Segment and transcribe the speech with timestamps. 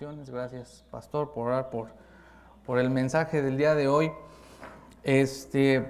[0.00, 1.88] Gracias, pastor, por orar por,
[2.64, 4.10] por el mensaje del día de hoy.
[5.04, 5.86] Este,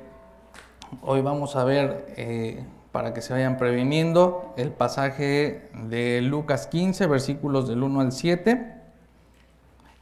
[1.02, 7.06] hoy vamos a ver, eh, para que se vayan previniendo, el pasaje de Lucas 15,
[7.06, 8.74] versículos del 1 al 7.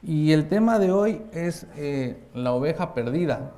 [0.01, 3.51] Y el tema de hoy es eh, la oveja perdida.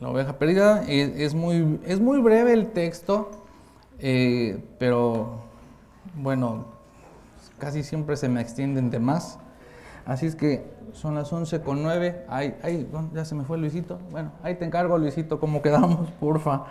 [0.00, 3.30] La oveja perdida es, muy, es muy breve el texto,
[4.00, 5.42] eh, pero
[6.16, 6.75] bueno,
[7.58, 9.38] casi siempre se me extienden de más.
[10.04, 12.26] Así es que son las 11 con 9.
[12.28, 13.98] Ay, ya se me fue Luisito.
[14.10, 16.64] Bueno, ahí te encargo, Luisito, cómo quedamos, porfa.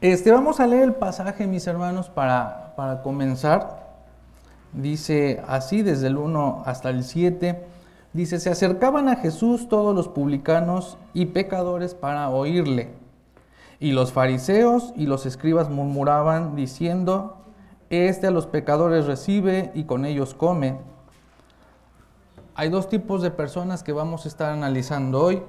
[0.00, 3.86] Este, vamos a leer el pasaje, mis hermanos, para, para comenzar.
[4.72, 7.64] Dice así desde el 1 hasta el 7.
[8.12, 12.90] Dice, se acercaban a Jesús todos los publicanos y pecadores para oírle.
[13.78, 17.45] Y los fariseos y los escribas murmuraban diciendo,
[17.90, 20.78] este a los pecadores recibe y con ellos come.
[22.54, 25.42] Hay dos tipos de personas que vamos a estar analizando hoy.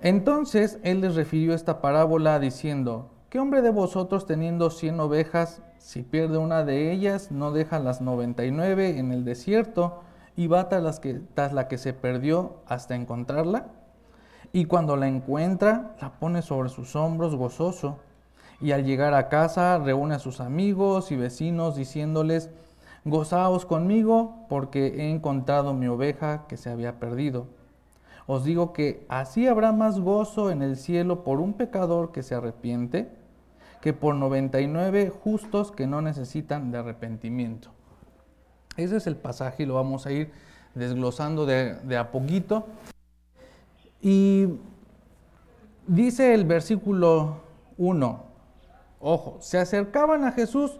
[0.00, 6.02] Entonces él les refirió esta parábola diciendo, ¿qué hombre de vosotros teniendo cien ovejas, si
[6.02, 10.02] pierde una de ellas, no deja las noventa y nueve en el desierto
[10.36, 13.66] y va tras, que, tras la que se perdió hasta encontrarla?
[14.52, 17.98] Y cuando la encuentra, la pone sobre sus hombros gozoso
[18.60, 22.50] y al llegar a casa reúne a sus amigos y vecinos diciéndoles,
[23.04, 27.46] gozaos conmigo porque he encontrado mi oveja que se había perdido.
[28.26, 32.34] Os digo que así habrá más gozo en el cielo por un pecador que se
[32.34, 33.10] arrepiente
[33.82, 37.68] que por 99 justos que no necesitan de arrepentimiento.
[38.78, 40.32] Ese es el pasaje y lo vamos a ir
[40.74, 42.66] desglosando de, a poquito.
[44.00, 44.46] Y
[45.86, 47.42] dice el versículo
[47.76, 48.24] 1,
[49.06, 50.78] Ojo, se acercaban a Jesús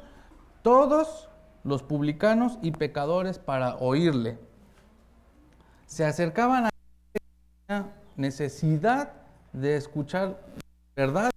[0.63, 1.29] todos
[1.63, 4.39] los publicanos y pecadores para oírle.
[5.85, 6.71] Se acercaban a
[7.69, 9.13] la necesidad
[9.53, 10.41] de escuchar
[10.97, 11.29] verdad,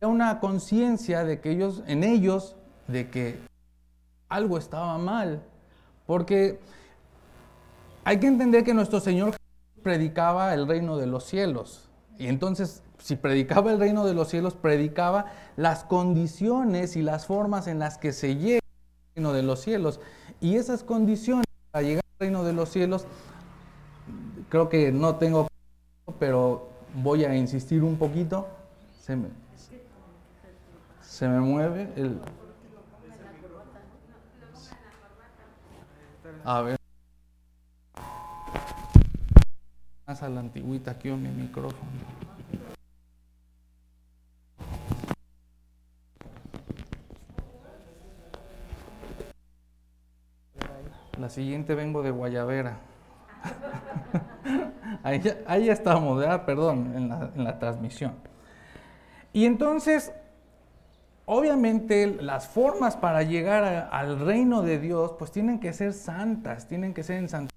[0.00, 2.56] una conciencia de que ellos, en ellos,
[2.88, 3.38] de que
[4.30, 5.42] algo estaba mal,
[6.06, 6.58] porque
[8.04, 9.36] hay que entender que nuestro Señor
[9.82, 14.54] predicaba el reino de los cielos, y entonces si predicaba el reino de los cielos,
[14.54, 15.26] predicaba
[15.56, 20.00] las condiciones y las formas en las que se llega al reino de los cielos.
[20.40, 23.04] Y esas condiciones para llegar al reino de los cielos,
[24.48, 25.48] creo que no tengo,
[26.18, 28.48] pero voy a insistir un poquito.
[28.98, 29.28] Se me,
[31.02, 32.18] se me mueve el...
[36.42, 36.78] A ver.
[40.06, 42.33] Más a la antigüita aquí mi micrófono.
[51.18, 52.78] La siguiente vengo de Guayavera.
[55.02, 56.92] ahí, ya, estamos, perdón,
[57.36, 58.14] en la, transmisión.
[59.32, 60.12] Y entonces,
[61.26, 66.94] obviamente, las formas para llegar al reino de Dios, pues tienen que ser santas, tienen
[66.94, 67.54] que ser en santidad.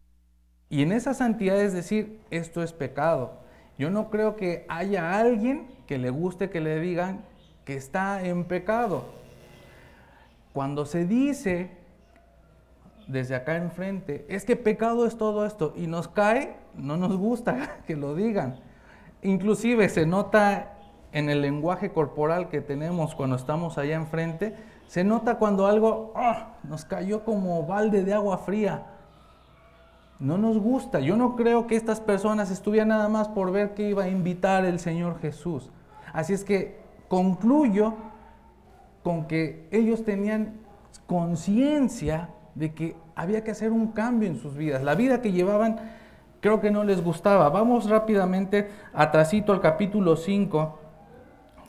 [0.69, 3.39] Y en esa santidad es decir, esto es pecado.
[3.77, 7.23] Yo no creo que haya alguien que le guste que le digan
[7.63, 9.05] que está en pecado.
[10.53, 11.76] Cuando se dice
[13.07, 17.77] desde acá enfrente, es que pecado es todo esto y nos cae, no nos gusta
[17.87, 18.59] que lo digan.
[19.21, 20.73] Inclusive se nota
[21.11, 24.55] en el lenguaje corporal que tenemos cuando estamos allá enfrente,
[24.87, 26.55] se nota cuando algo ¡ah!
[26.63, 28.85] nos cayó como balde de agua fría.
[30.19, 30.99] No nos gusta.
[30.99, 34.65] Yo no creo que estas personas estuvieran nada más por ver que iba a invitar
[34.65, 35.69] el Señor Jesús.
[36.11, 37.93] Así es que concluyo
[39.03, 40.59] con que ellos tenían
[41.05, 44.81] conciencia de que había que hacer un cambio en sus vidas.
[44.83, 45.79] La vida que llevaban
[46.41, 47.49] creo que no les gustaba.
[47.49, 50.79] Vamos rápidamente atrasito al capítulo 5,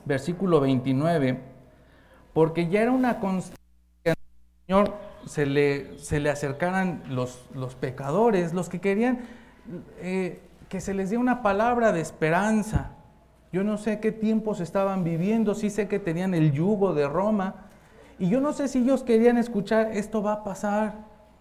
[0.07, 1.39] versículo 29,
[2.33, 3.61] porque ya era una constante
[4.03, 4.17] que al
[4.67, 4.95] Señor
[5.27, 9.21] se le, se le acercaran los, los pecadores, los que querían
[10.01, 10.41] eh,
[10.71, 12.93] que se les diera una palabra de esperanza.
[13.53, 17.68] Yo no sé qué tiempos estaban viviendo, sí sé que tenían el yugo de Roma,
[18.19, 20.95] y yo no sé si ellos querían escuchar, esto va a pasar,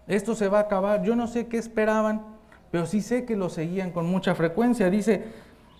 [0.06, 1.02] esto se va a acabar.
[1.02, 2.22] Yo no sé qué esperaban,
[2.70, 4.88] pero sí sé que lo seguían con mucha frecuencia.
[4.88, 5.24] Dice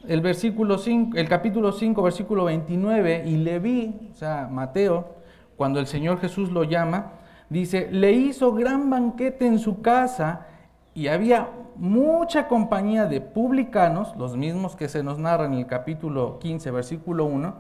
[0.06, 5.17] el versículo 5, el capítulo 5, versículo 29, y le vi, o sea, Mateo,
[5.56, 7.12] cuando el Señor Jesús lo llama,
[7.49, 10.47] dice, le hizo gran banquete en su casa
[10.94, 16.39] y había mucha compañía de publicanos, los mismos que se nos narran en el capítulo
[16.41, 17.55] 15, versículo 1,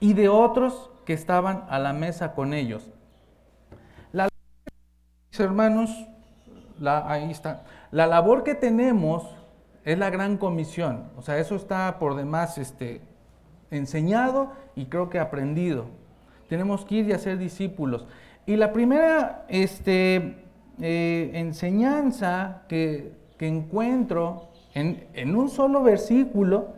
[0.00, 2.90] y de otros que estaban a la mesa con ellos.
[4.12, 4.28] La
[5.38, 5.90] hermanos,
[6.84, 7.64] ahí está.
[7.90, 9.24] La labor que tenemos
[9.84, 11.04] es la gran comisión.
[11.16, 13.00] O sea, eso está por demás este,
[13.70, 15.86] enseñado y creo que aprendido.
[16.48, 18.06] Tenemos que ir y hacer discípulos.
[18.44, 20.44] Y la primera este,
[20.80, 26.68] eh, enseñanza que, encuentro en, en un solo versículo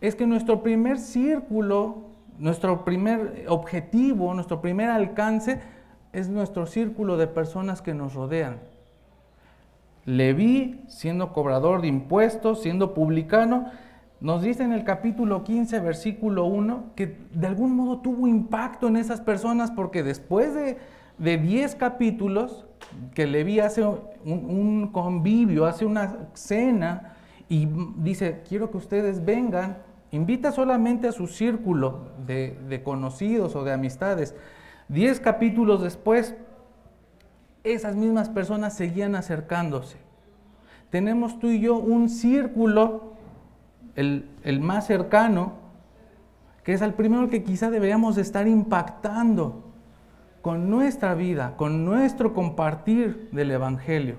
[0.00, 2.09] es que nuestro primer círculo,
[2.40, 5.60] nuestro primer objetivo, nuestro primer alcance
[6.12, 8.58] es nuestro círculo de personas que nos rodean.
[10.06, 13.70] Leví, siendo cobrador de impuestos, siendo publicano,
[14.20, 18.96] nos dice en el capítulo 15, versículo 1, que de algún modo tuvo impacto en
[18.96, 20.78] esas personas porque después de,
[21.18, 22.66] de 10 capítulos,
[23.14, 23.84] que Leví hace
[24.24, 27.14] un, convivio, hace una cena
[27.48, 29.78] y dice, quiero que ustedes vengan,
[30.12, 34.34] invita solamente a su círculo de, conocidos o de amistades.
[34.88, 36.34] 10 capítulos después,
[37.62, 39.98] esas mismas personas seguían acercándose.
[40.90, 43.12] Tenemos tú y yo un círculo,
[43.94, 45.52] el, más cercano,
[46.64, 49.64] que es el primero que quizá deberíamos estar impactando
[50.42, 54.16] con nuestra vida, con nuestro compartir del Evangelio.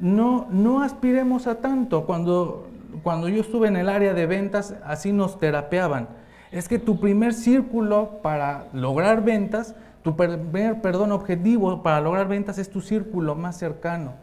[0.00, 2.06] No aspiremos a tanto.
[2.06, 2.69] Cuando,
[3.02, 6.08] cuando yo estuve en el área de ventas, así nos terapeaban.
[6.52, 12.58] Es que tu primer círculo para lograr ventas tu primer, perdón, objetivo para lograr ventas
[12.58, 14.14] es tu círculo más cercano,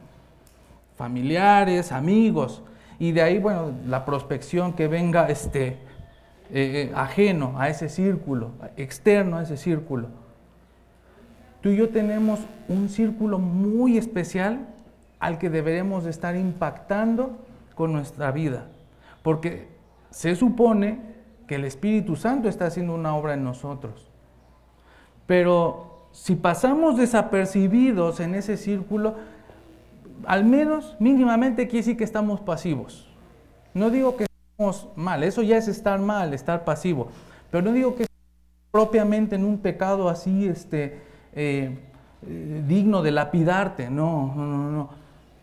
[0.96, 2.64] familiares, amigos,
[3.00, 5.78] y de ahí, bueno, la prospección que venga este, eh,
[6.50, 10.08] eh, ajeno a ese círculo, externo a ese círculo.
[11.62, 14.68] Tú y yo tenemos un círculo muy especial
[15.20, 17.38] al que deberemos estar impactando
[17.78, 18.66] con nuestra vida,
[19.22, 19.68] porque
[20.10, 21.00] se supone
[21.46, 24.10] que el Espíritu Santo está haciendo una obra en nosotros.
[25.28, 29.16] Pero si pasamos desapercibidos en ese círculo,
[30.26, 33.08] al menos mínimamente quiere decir que estamos pasivos.
[33.76, 37.10] No digo que estamos mal, eso ya es estar mal, estar pasivo.
[37.52, 38.08] Pero no digo que
[38.72, 41.00] propiamente en un pecado así este,
[41.34, 41.78] eh,
[42.28, 43.92] eh, digno de lapidarte.
[43.92, 44.90] No, no, no, no.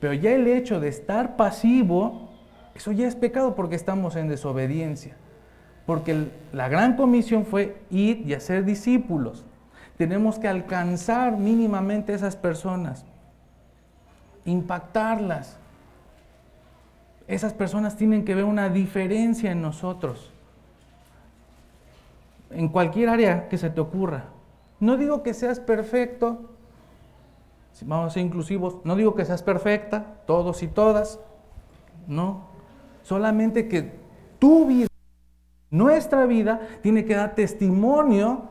[0.00, 2.23] Pero ya el hecho de estar pasivo,
[2.74, 5.16] eso ya es pecado porque estamos en desobediencia.
[5.86, 9.44] Porque la gran comisión fue ir y hacer discípulos.
[9.96, 13.04] Tenemos que alcanzar mínimamente a esas personas,
[14.44, 15.56] impactarlas.
[17.28, 20.30] Esas personas tienen que ver una diferencia en nosotros,
[22.50, 24.24] en cualquier área que se te ocurra.
[24.80, 26.50] No digo que seas perfecto,
[27.82, 31.20] vamos a ser inclusivos, no digo que seas perfecta, todos y todas,
[32.06, 32.53] no,
[33.04, 33.92] solamente que
[34.40, 34.88] tu vida,
[35.70, 38.48] nuestra vida, tiene que dar testimonio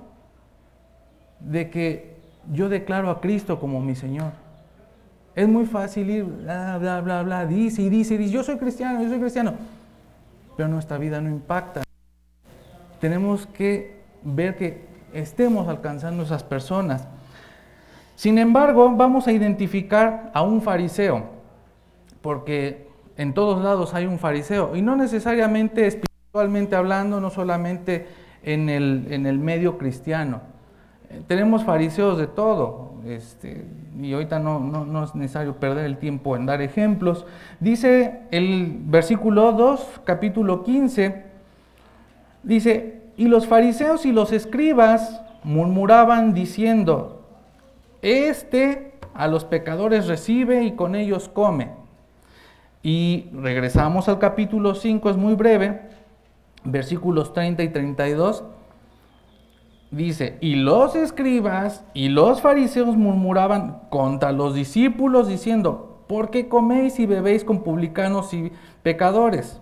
[1.42, 2.16] de que
[2.52, 4.32] yo declaro a Cristo como mi Señor.
[5.36, 8.58] Es muy fácil ir, bla, bla, bla, bla, dice y dice y dice, yo soy
[8.58, 9.56] cristiano, yo soy cristiano.
[10.56, 11.84] Pero nuestra vida no impacta.
[13.02, 17.08] Tenemos que ver que estemos alcanzando esas personas.
[18.16, 21.24] Sin embargo, vamos a identificar a un fariseo,
[22.22, 28.08] porque en todos lados hay un fariseo, y no necesariamente espiritualmente hablando, no solamente
[28.44, 30.54] en el, en el medio cristiano
[31.28, 33.66] tenemos fariseos de todo, este,
[34.00, 37.26] y ahorita no, no, es necesario perder el tiempo en dar ejemplos.
[37.60, 41.24] Dice el versículo 2, capítulo 15,
[42.44, 47.28] dice, y los fariseos y los escribas murmuraban diciendo,
[48.02, 51.83] este a los pecadores recibe y con ellos come.
[52.84, 55.90] Y regresamos al capítulo 5, es muy breve,
[56.66, 58.44] versículos 30 y 32
[59.94, 67.00] dice, y los escribas y los fariseos murmuraban contra los discípulos diciendo, ¿por qué coméis
[67.00, 69.62] y bebéis con publicanos y pecadores?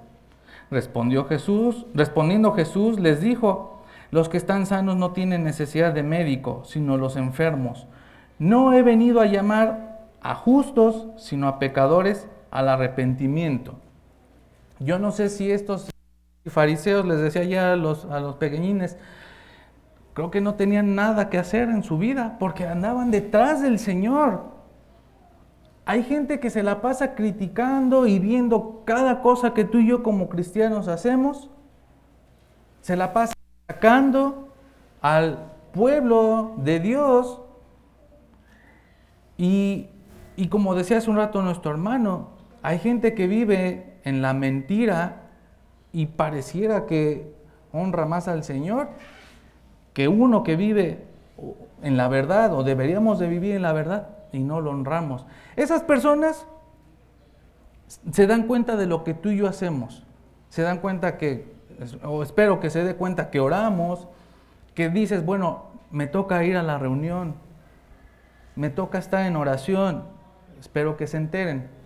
[0.69, 6.63] Respondió Jesús, respondiendo Jesús les dijo, los que están sanos no tienen necesidad de médico,
[6.65, 7.87] sino los enfermos.
[8.39, 13.75] No he venido a llamar a justos, sino a pecadores al arrepentimiento.
[14.79, 15.89] Yo no sé si estos
[16.45, 18.97] fariseos les decía ya a los, a los pequeñines,
[20.13, 24.51] creo que no tenían nada que hacer en su vida porque andaban detrás del Señor.
[25.85, 30.03] Hay gente que se la pasa criticando y viendo cada cosa que tú y yo
[30.03, 31.49] como cristianos hacemos.
[32.81, 33.33] Se la pasa
[33.67, 34.49] atacando
[35.01, 37.41] al pueblo de Dios.
[39.37, 39.89] Y,
[40.35, 45.23] y como decía hace un rato nuestro hermano, hay gente que vive en la mentira
[45.91, 47.33] y pareciera que
[47.71, 48.89] honra más al Señor
[49.93, 51.05] que uno que vive
[51.81, 55.25] en la verdad o deberíamos de vivir en la verdad y no lo honramos.
[55.55, 56.45] Esas personas
[58.11, 60.05] se dan cuenta de lo que tú y yo hacemos.
[60.49, 61.53] Se dan cuenta que,
[62.03, 64.07] o espero que se dé cuenta que oramos,
[64.75, 67.35] que dices, bueno, me toca ir a la reunión,
[68.55, 70.03] me toca estar en oración,
[70.59, 71.80] espero que se enteren.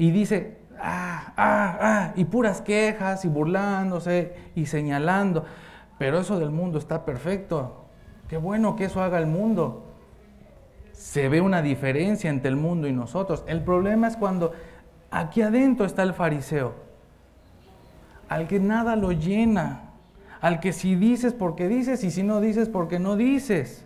[0.00, 5.44] Y dice, ah, ah, ah, y puras quejas y burlándose y señalando.
[5.98, 7.84] Pero eso del mundo está perfecto.
[8.26, 9.84] Qué bueno que eso haga el mundo.
[10.92, 13.44] Se ve una diferencia entre el mundo y nosotros.
[13.46, 14.52] El problema es cuando
[15.10, 16.72] aquí adentro está el fariseo,
[18.30, 19.90] al que nada lo llena,
[20.40, 23.84] al que si dices porque dices y si no dices porque no dices.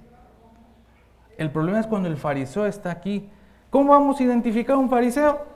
[1.38, 3.28] El problema es cuando el fariseo está aquí.
[3.70, 5.53] ¿Cómo vamos a identificar a un fariseo?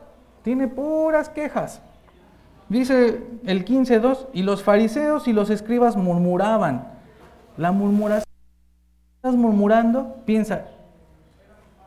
[0.49, 1.83] Tiene puras quejas.
[2.71, 6.89] Dice el 15.2, y los fariseos y los escribas murmuraban.
[7.59, 8.25] La murmuración,
[9.17, 10.65] estás murmurando, piensa,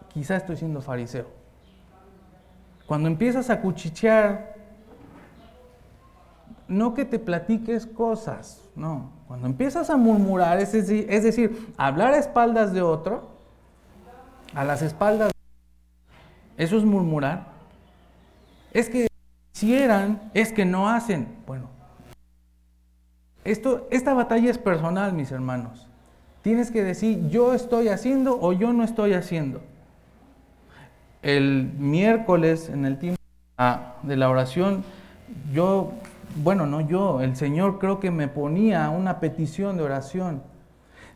[0.10, 1.26] quizá estoy siendo fariseo.
[2.86, 4.54] Cuando empiezas a cuchichear,
[6.68, 9.10] no que te platiques cosas, no.
[9.28, 13.28] Cuando empiezas a murmurar, es decir, es decir, hablar a espaldas de otro,
[14.54, 15.32] a las espaldas,
[16.58, 17.50] eso es murmurar.
[18.72, 19.08] Es que
[19.54, 21.28] hicieran, es que no hacen.
[21.46, 21.70] Bueno,
[23.44, 25.88] esto, esta batalla es personal, mis hermanos.
[26.42, 29.62] Tienes que decir, yo estoy haciendo o yo no estoy haciendo.
[31.22, 33.22] El miércoles, en el tiempo
[34.02, 34.84] de la oración,
[35.54, 35.92] yo,
[36.36, 40.42] bueno, no yo, el Señor creo que me ponía una petición de oración.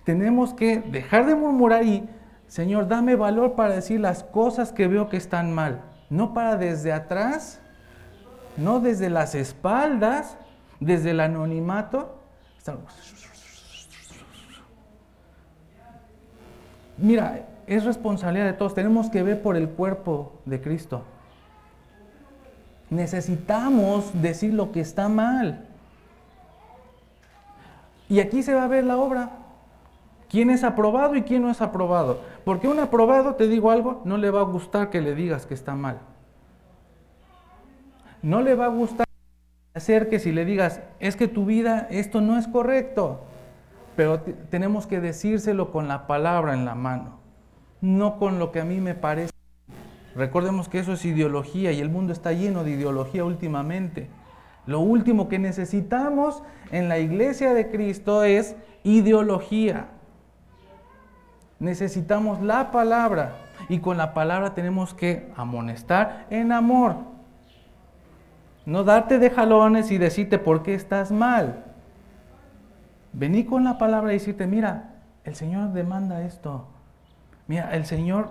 [0.04, 2.08] Tenemos que dejar de murmurar y,
[2.48, 5.82] Señor, dame valor para decir las cosas que veo que están mal.
[6.16, 7.60] No para desde atrás
[8.58, 10.38] no desde las espaldas,
[10.80, 12.16] desde el anonimato.
[16.98, 18.74] Mira, es responsabilidad de todos.
[18.74, 21.04] Tenemos que ver por el cuerpo de Cristo.
[22.90, 25.68] Necesitamos decir lo que está mal.
[28.08, 29.32] Y aquí se va a ver la obra.
[30.30, 32.22] ¿Quién es aprobado y quién no es aprobado?
[32.44, 35.54] Porque un aprobado, te digo algo, no le va a gustar que le digas que
[35.54, 36.00] está mal
[38.26, 39.06] no le va a gustar
[39.76, 43.22] hacer que si le digas, es que tu vida, esto no es correcto,
[43.96, 47.20] pero tenemos que decírselo con la palabra en la mano,
[47.82, 49.32] no con lo que a mí me parece.
[50.16, 54.10] Recordemos que eso es ideología y el mundo está lleno de ideología últimamente.
[54.66, 56.42] Lo último que necesitamos
[56.72, 59.90] en la iglesia de Cristo es ideología.
[61.60, 63.38] Necesitamos la palabra
[63.70, 66.98] y con la palabra tenemos que amonestar en amor.
[68.66, 71.64] No darte de jalones y decirte por qué estás mal.
[73.14, 76.68] Vení con la palabra y decirte, mira, el Señor demanda esto.
[77.48, 78.30] Mira, el Señor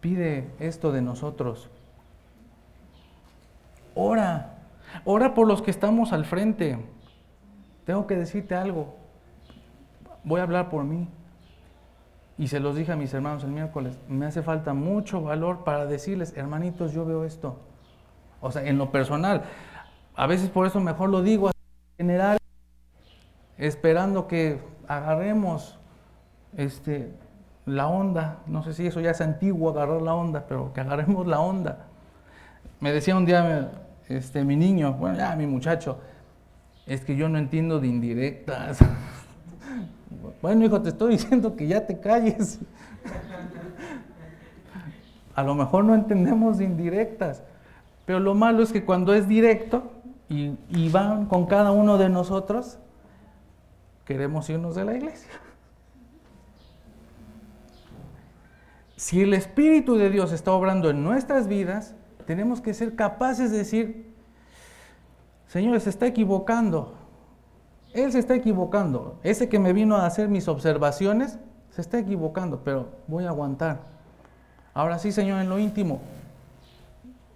[0.00, 1.70] pide esto de nosotros.
[3.94, 4.54] Ora,
[5.04, 6.78] ora por los que estamos al frente.
[7.84, 8.96] Tengo que decirte algo.
[10.24, 11.08] Voy a hablar por mí.
[12.36, 13.98] Y se los dije a mis hermanos el miércoles.
[14.08, 17.58] Me hace falta mucho valor para decirles, hermanitos, yo veo esto.
[18.40, 19.44] O sea, en lo personal.
[20.16, 22.38] A veces por eso mejor lo digo en general,
[23.56, 25.78] esperando que agarremos
[26.56, 27.12] este,
[27.66, 28.38] la onda.
[28.46, 31.86] No sé si eso ya es antiguo, agarrar la onda, pero que agarremos la onda.
[32.80, 33.70] Me decía un día
[34.08, 35.98] este, mi niño, bueno, ya mi muchacho,
[36.86, 38.78] es que yo no entiendo de indirectas.
[40.44, 42.60] bueno, hijo, te estoy diciendo que ya te calles.
[45.34, 47.42] A lo mejor no entendemos de indirectas.
[48.04, 49.90] Pero lo malo es que cuando es directo
[50.28, 52.78] y, van con cada uno de nosotros,
[54.04, 55.30] queremos irnos de la iglesia.
[58.96, 61.94] Si el Espíritu de Dios está obrando en nuestras vidas,
[62.26, 64.14] tenemos que ser capaces de decir,
[65.46, 67.03] Señor, se está equivocando.
[67.94, 69.18] Él se está equivocando.
[69.22, 71.38] Ese que me vino a hacer mis observaciones,
[71.70, 73.80] se está equivocando, pero voy a aguantar.
[74.74, 76.00] Ahora sí, Señor, en lo íntimo,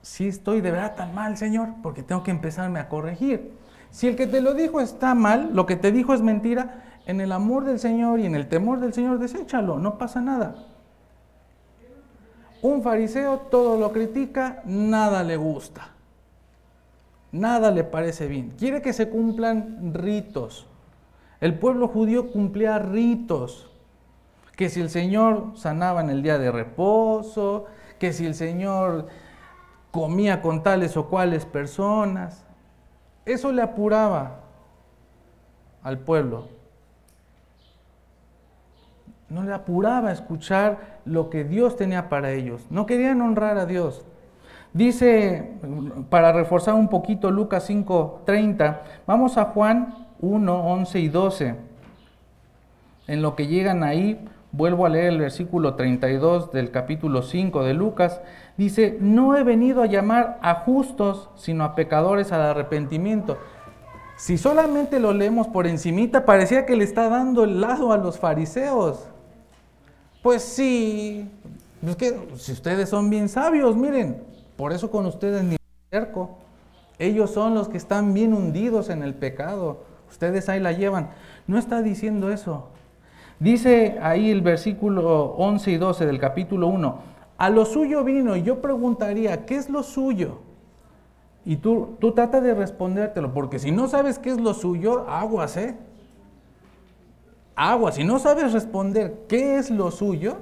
[0.03, 3.57] si estoy de verdad tan mal, Señor, porque tengo que empezarme a corregir.
[3.91, 7.21] Si el que te lo dijo está mal, lo que te dijo es mentira, en
[7.21, 10.57] el amor del Señor y en el temor del Señor, deséchalo, no pasa nada.
[12.63, 15.98] Un fariseo todo lo critica, nada le gusta.
[17.33, 18.51] Nada le parece bien.
[18.59, 20.67] Quiere que se cumplan ritos.
[21.41, 23.71] El pueblo judío cumplía ritos.
[24.57, 27.67] Que si el Señor sanaba en el día de reposo,
[27.99, 29.07] que si el Señor
[29.91, 32.45] comía con tales o cuales personas.
[33.25, 34.41] Eso le apuraba
[35.83, 36.59] al pueblo.
[39.29, 42.67] no le apuraba escuchar lo que Dios tenía para ellos.
[42.71, 44.05] No querían honrar a Dios.
[44.73, 45.53] Dice,
[46.11, 51.55] para reforzar un poquito Lucas 5:30, vamos a Juan 1, 11 y 12.
[53.07, 54.23] En lo que llegan ahí,
[54.53, 58.21] vuelvo a leer el versículo 32 del capítulo 5 de Lucas.
[58.57, 63.39] Dice, no he venido a llamar a justos, sino a pecadores al arrepentimiento.
[64.17, 68.19] Si solamente lo leemos por encimita, parecía que le está dando el lado a los
[68.19, 69.09] fariseos.
[70.23, 71.31] Pues sí,
[71.87, 74.28] es que si ustedes son bien sabios, miren,
[74.59, 75.57] por eso con ustedes ni
[75.89, 76.31] cerco.
[76.99, 79.85] Ellos son los que están bien hundidos en el pecado.
[80.11, 81.11] Ustedes ahí la llevan.
[81.47, 82.67] No está diciendo eso.
[83.39, 86.99] Dice ahí el versículo 11 y 12 del capítulo 1.
[87.39, 88.35] A lo suyo vino.
[88.35, 90.41] Y yo preguntaría, ¿qué es lo suyo?
[91.45, 95.57] Y tú, tú trata de respondértelo, porque si no sabes qué es lo suyo, aguas,
[95.57, 95.77] ¿eh?
[97.55, 97.95] Aguas.
[97.95, 100.39] Si no sabes responder qué es lo suyo,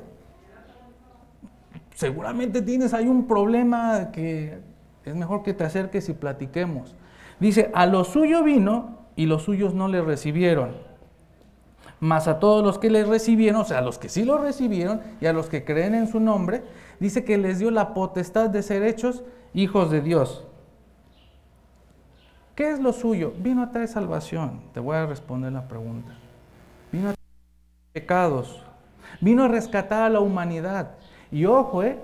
[1.97, 4.59] seguramente tienes ahí un problema que
[5.05, 6.95] es mejor que te acerques y platiquemos.
[7.41, 10.77] Dice, a lo suyo vino y los suyos no le recibieron.
[11.99, 15.01] Mas a todos los que le recibieron, o sea, a los que sí lo recibieron
[15.23, 16.63] y a los que creen en su nombre,
[17.01, 19.25] dice que les dio la potestad de ser hechos
[19.55, 20.47] hijos de Dios.
[22.55, 23.33] ¿Qué es lo suyo?
[23.39, 24.61] Vino a traer salvación.
[24.75, 26.13] Te voy a responder la pregunta.
[26.93, 28.63] Vino a traer pecados.
[29.23, 30.91] Vino a rescatar a la humanidad.
[31.31, 31.99] Y ojo, eh,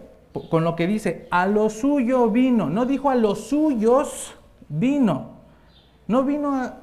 [0.50, 2.69] con lo que dice, a lo suyo vino.
[2.69, 4.35] No dijo a los suyos
[4.69, 5.33] vino.
[6.07, 6.83] No vino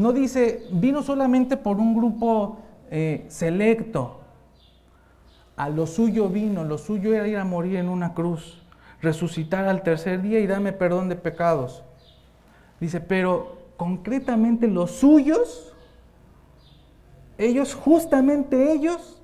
[0.00, 2.58] no dice, vino solamente por un grupo
[2.90, 4.20] eh, selecto.
[5.56, 8.62] A lo suyo vino, lo suyo era ir a morir en una cruz,
[9.02, 11.82] resucitar al tercer día y darme perdón de pecados.
[12.80, 15.74] Dice, pero concretamente los suyos,
[17.36, 19.22] ellos, justamente ellos,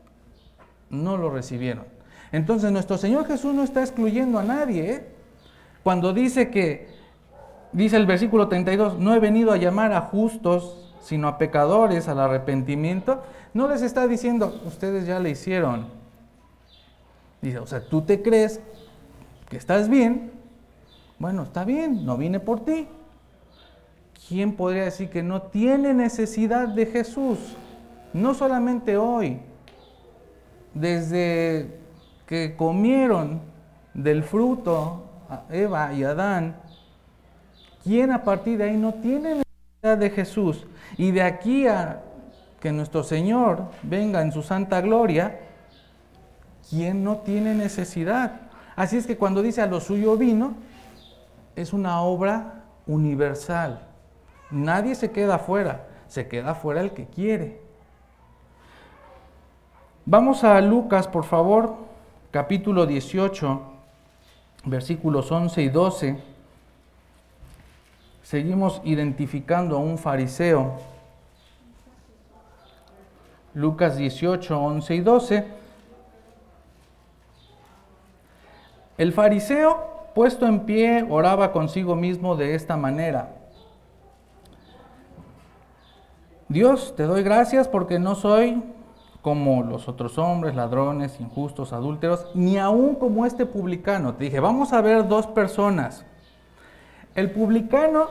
[0.90, 1.95] no lo recibieron.
[2.36, 4.90] Entonces nuestro Señor Jesús no está excluyendo a nadie.
[4.90, 5.06] ¿eh?
[5.82, 6.86] Cuando dice que,
[7.72, 12.20] dice el versículo 32, no he venido a llamar a justos, sino a pecadores al
[12.20, 13.22] arrepentimiento,
[13.54, 15.86] no les está diciendo, ustedes ya le hicieron.
[17.40, 18.60] Dice, o sea, tú te crees
[19.48, 20.30] que estás bien,
[21.18, 22.86] bueno, está bien, no vine por ti.
[24.28, 27.38] ¿Quién podría decir que no tiene necesidad de Jesús?
[28.12, 29.38] No solamente hoy,
[30.74, 31.85] desde
[32.26, 33.40] que comieron
[33.94, 35.04] del fruto,
[35.50, 36.56] Eva y Adán,
[37.82, 40.66] ¿quién a partir de ahí no tiene necesidad de Jesús?
[40.96, 42.02] Y de aquí a
[42.60, 45.40] que nuestro Señor venga en su santa gloria,
[46.68, 48.40] ¿quién no tiene necesidad?
[48.74, 50.54] Así es que cuando dice a lo suyo vino,
[51.54, 53.86] es una obra universal.
[54.50, 57.60] Nadie se queda afuera, se queda afuera el que quiere.
[60.04, 61.85] Vamos a Lucas, por favor,
[62.36, 63.62] capítulo 18,
[64.66, 66.18] versículos 11 y 12,
[68.22, 70.74] seguimos identificando a un fariseo.
[73.54, 75.46] Lucas 18, 11 y 12.
[78.98, 83.30] El fariseo, puesto en pie, oraba consigo mismo de esta manera.
[86.50, 88.62] Dios, te doy gracias porque no soy
[89.26, 94.14] como los otros hombres, ladrones, injustos, adúlteros, ni aún como este publicano.
[94.14, 96.06] Te dije, vamos a ver dos personas.
[97.16, 98.06] El publicano,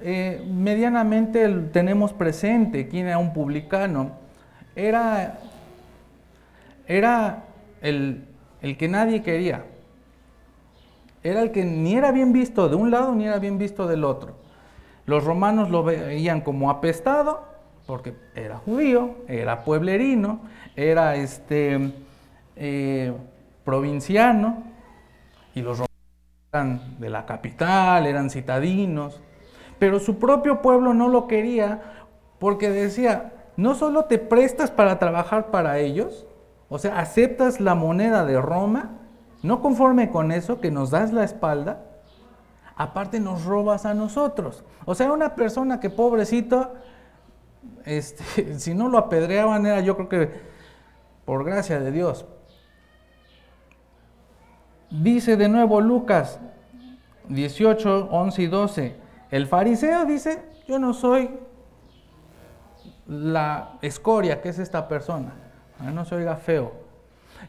[0.00, 4.12] eh, medianamente tenemos presente quién era un publicano.
[4.76, 5.40] Era,
[6.86, 7.42] era
[7.80, 8.24] el,
[8.60, 9.64] el que nadie quería.
[11.24, 14.04] Era el que ni era bien visto de un lado ni era bien visto del
[14.04, 14.36] otro.
[15.04, 17.51] Los romanos lo veían como apestado
[17.86, 20.40] porque era judío, era pueblerino,
[20.76, 21.92] era este,
[22.56, 23.12] eh,
[23.64, 24.62] provinciano,
[25.54, 25.88] y los romanos
[26.52, 29.20] eran de la capital, eran citadinos,
[29.78, 31.82] pero su propio pueblo no lo quería
[32.38, 36.26] porque decía, no solo te prestas para trabajar para ellos,
[36.68, 38.98] o sea, aceptas la moneda de Roma,
[39.42, 41.82] no conforme con eso, que nos das la espalda,
[42.76, 44.64] aparte nos robas a nosotros.
[44.84, 46.72] O sea, una persona que pobrecito
[47.84, 50.30] este, si no lo apedreaban era yo creo que
[51.24, 52.24] por gracia de Dios.
[54.90, 56.38] Dice de nuevo Lucas
[57.28, 58.96] 18, 11 y 12.
[59.30, 61.30] El fariseo dice, yo no soy
[63.06, 65.32] la escoria que es esta persona.
[65.78, 66.72] Ah, no se oiga feo.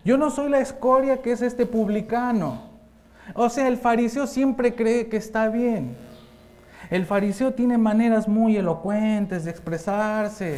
[0.05, 2.71] Yo no soy la escoria que es este publicano.
[3.35, 5.95] O sea, el fariseo siempre cree que está bien.
[6.93, 10.57] El fariseo tiene maneras muy elocuentes de expresarse.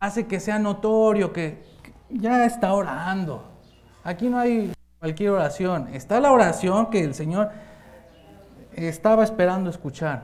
[0.00, 1.62] hace que sea notorio que
[2.08, 3.44] ya está orando.
[4.02, 5.88] Aquí no hay cualquier oración.
[5.92, 7.50] Está la oración que el Señor
[8.72, 10.22] estaba esperando escuchar.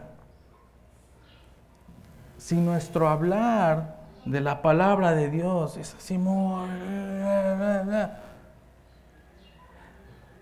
[2.39, 6.67] Si nuestro hablar de la palabra de Dios es así muy...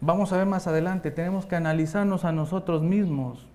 [0.00, 3.48] Vamos a ver más adelante, tenemos que analizarnos a nosotros mismos.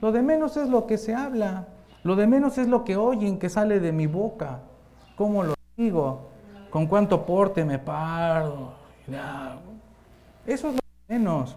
[0.00, 1.66] Lo de menos es lo que se habla,
[2.02, 4.60] lo de menos es lo que oyen que sale de mi boca,
[5.16, 6.28] cómo lo digo,
[6.70, 8.74] con cuánto porte me paro.
[10.46, 11.56] Eso es lo de menos.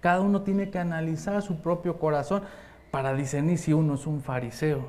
[0.00, 2.42] Cada uno tiene que analizar su propio corazón
[2.90, 4.84] para discernir si uno es un fariseo.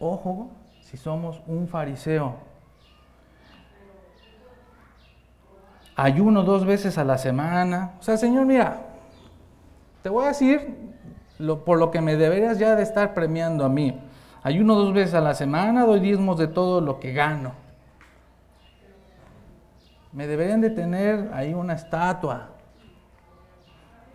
[0.00, 0.50] Ojo,
[0.80, 2.36] si somos un fariseo.
[5.98, 7.92] Ayuno dos veces a la semana.
[8.00, 8.86] O sea, Señor, mira,
[10.02, 10.74] te voy a decir
[11.38, 14.00] lo, por lo que me deberías ya de estar premiando a mí.
[14.42, 17.52] Ayuno dos veces a la semana, doy diezmos de todo lo que gano.
[20.12, 22.52] Me deberían de tener ahí una estatua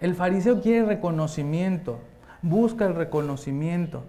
[0.04, 1.98] el fariseo quiere reconocimiento,
[2.42, 4.04] busca el reconocimiento.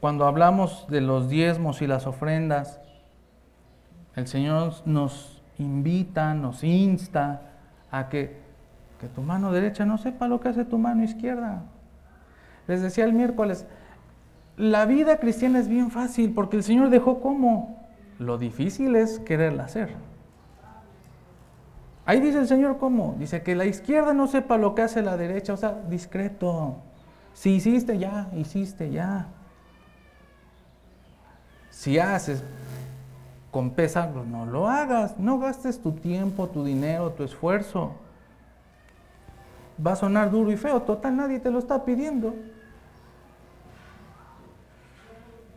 [0.00, 2.80] Cuando hablamos de los diezmos y las ofrendas,
[4.16, 7.42] el Señor nos invita, nos insta
[7.90, 8.40] a que,
[8.98, 11.62] que tu mano derecha no sepa lo que hace tu mano izquierda.
[12.66, 13.66] Les decía el miércoles,
[14.56, 17.86] la vida cristiana es bien fácil porque el Señor dejó como.
[18.18, 19.90] Lo difícil es quererla hacer.
[22.06, 23.16] Ahí dice el Señor cómo.
[23.18, 26.76] Dice que la izquierda no sepa lo que hace la derecha, o sea, discreto.
[27.34, 29.26] Si hiciste ya, hiciste ya.
[31.68, 32.42] Si haces
[33.56, 35.18] con pesa, pues no lo hagas.
[35.18, 37.92] No gastes tu tiempo, tu dinero, tu esfuerzo.
[39.84, 42.34] Va a sonar duro y feo, total, nadie te lo está pidiendo.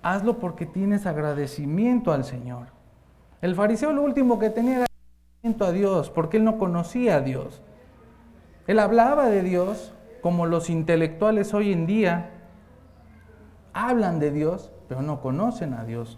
[0.01, 2.67] Hazlo porque tienes agradecimiento al Señor.
[3.41, 4.85] El fariseo lo último que tenía
[5.43, 7.62] era a Dios, porque él no conocía a Dios.
[8.65, 12.29] Él hablaba de Dios como los intelectuales hoy en día
[13.73, 16.17] hablan de Dios, pero no conocen a Dios.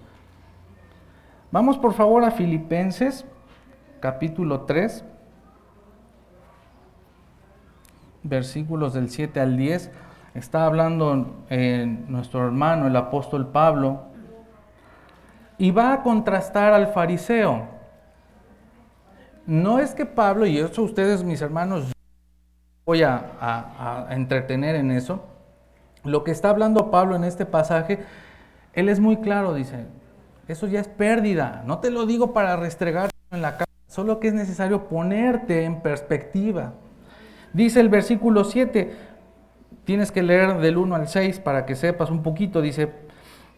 [1.52, 3.26] Vamos por favor a Filipenses
[4.00, 5.04] capítulo 3,
[8.24, 9.92] versículos del 7 al 10.
[10.34, 14.04] Está hablando eh, nuestro hermano, el apóstol Pablo,
[15.58, 17.68] y va a contrastar al fariseo.
[19.46, 21.92] No es que Pablo, y eso ustedes, mis hermanos,
[22.86, 25.26] voy a, entretener en eso,
[26.06, 28.00] lo que está hablando Pablo en este pasaje,
[28.72, 29.86] él es muy claro, dice,
[30.48, 34.28] eso ya es pérdida, no te lo digo para restregar en la cara, solo que
[34.28, 36.74] es necesario ponerte en perspectiva.
[37.54, 38.94] Dice el versículo 7,
[39.84, 42.92] tienes que leer del 1 al 6 para que sepas un poquito, dice,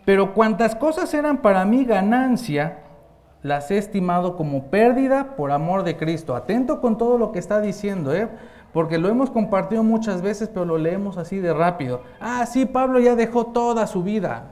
[0.06, 2.80] pero cuantas cosas eran para mí ganancia,
[3.43, 6.36] las he estimado como pérdida por amor de Cristo.
[6.36, 8.30] Atento con todo lo que está diciendo, ¿eh?
[8.72, 12.02] porque lo hemos compartido muchas veces, pero lo leemos así de rápido.
[12.19, 14.52] Ah, sí, Pablo ya dejó toda su vida.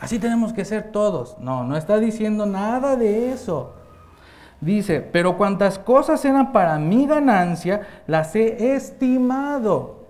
[0.00, 1.38] Así tenemos que ser todos.
[1.38, 3.74] No, no está diciendo nada de eso.
[4.60, 10.06] Dice, pero cuantas cosas eran para mi ganancia, las he estimado.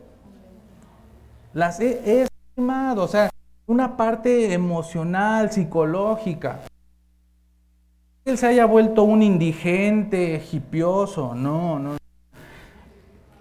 [1.53, 3.05] Las he estimado.
[3.05, 3.31] O sea,
[3.66, 6.61] una parte emocional, psicológica
[8.24, 11.96] él se haya vuelto un indigente, hipioso, no, no.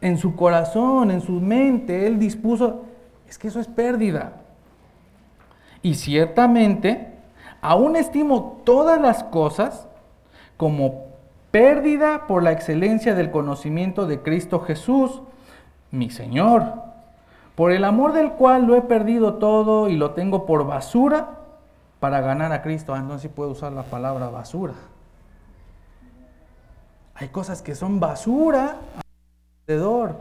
[0.01, 2.85] En su corazón, en su mente, él dispuso,
[3.27, 4.41] es que eso es pérdida.
[5.81, 7.13] Y ciertamente,
[7.61, 9.87] aún estimo todas las cosas
[10.57, 11.05] como
[11.51, 15.21] pérdida por la excelencia del conocimiento de Cristo Jesús,
[15.91, 16.73] mi Señor,
[17.55, 21.39] por el amor del cual lo he perdido todo y lo tengo por basura
[21.99, 22.93] para ganar a Cristo.
[22.93, 24.73] Ah, entonces sí puedo usar la palabra basura.
[27.15, 28.77] Hay cosas que son basura
[29.67, 30.15] alrededor.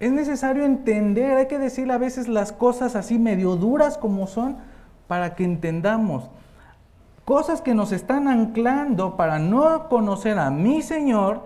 [0.00, 4.56] Es necesario entender, hay que decir a veces las cosas así medio duras como son
[5.06, 6.30] para que entendamos.
[7.24, 11.44] Cosas que nos están anclando para no conocer a mi Señor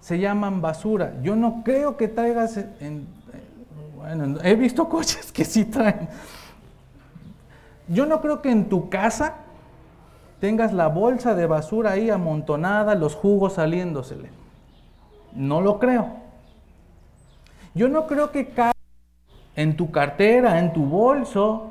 [0.00, 1.14] se llaman basura.
[1.22, 3.08] Yo no creo que traigas, en,
[3.96, 6.08] bueno, he visto coches que sí traen
[7.88, 9.34] yo no creo que en tu casa
[10.40, 14.30] tengas la bolsa de basura ahí amontonada, los jugos saliéndosele.
[15.32, 16.27] No lo creo.
[17.78, 18.52] Yo no creo que
[19.54, 21.70] en tu cartera, en tu bolso,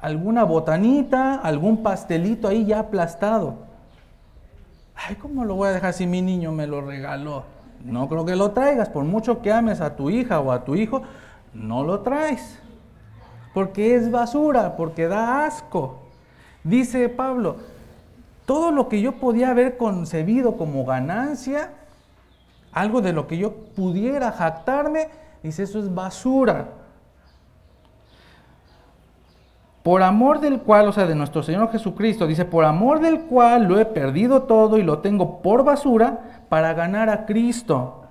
[0.00, 3.56] alguna botanita, algún pastelito ahí ya aplastado.
[4.94, 7.42] Ay, ¿cómo lo voy a dejar si mi niño me lo regaló?
[7.84, 10.76] No creo que lo traigas, por mucho que ames a tu hija o a tu
[10.76, 11.02] hijo,
[11.52, 12.60] no lo traes.
[13.54, 16.02] Porque es basura, porque da asco.
[16.62, 17.56] Dice Pablo,
[18.46, 21.72] todo lo que yo podía haber concebido como ganancia,
[22.72, 25.08] algo de lo que yo pudiera jactarme,
[25.42, 26.68] dice, eso es basura.
[29.82, 33.64] Por amor del cual, o sea, de nuestro Señor Jesucristo, dice, por amor del cual
[33.64, 38.02] lo he perdido todo y lo tengo por basura para ganar a Cristo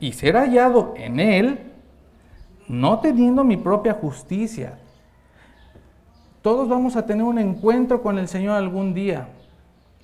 [0.00, 1.72] y ser hallado en Él,
[2.68, 4.78] no teniendo mi propia justicia.
[6.42, 9.28] Todos vamos a tener un encuentro con el Señor algún día.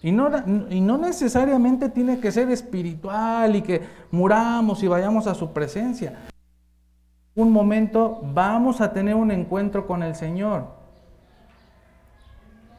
[0.05, 0.29] Y no,
[0.69, 6.19] y no, necesariamente tiene que ser espiritual y que muramos y vayamos a su presencia.
[7.35, 10.67] Un momento vamos a tener un encuentro con el Señor.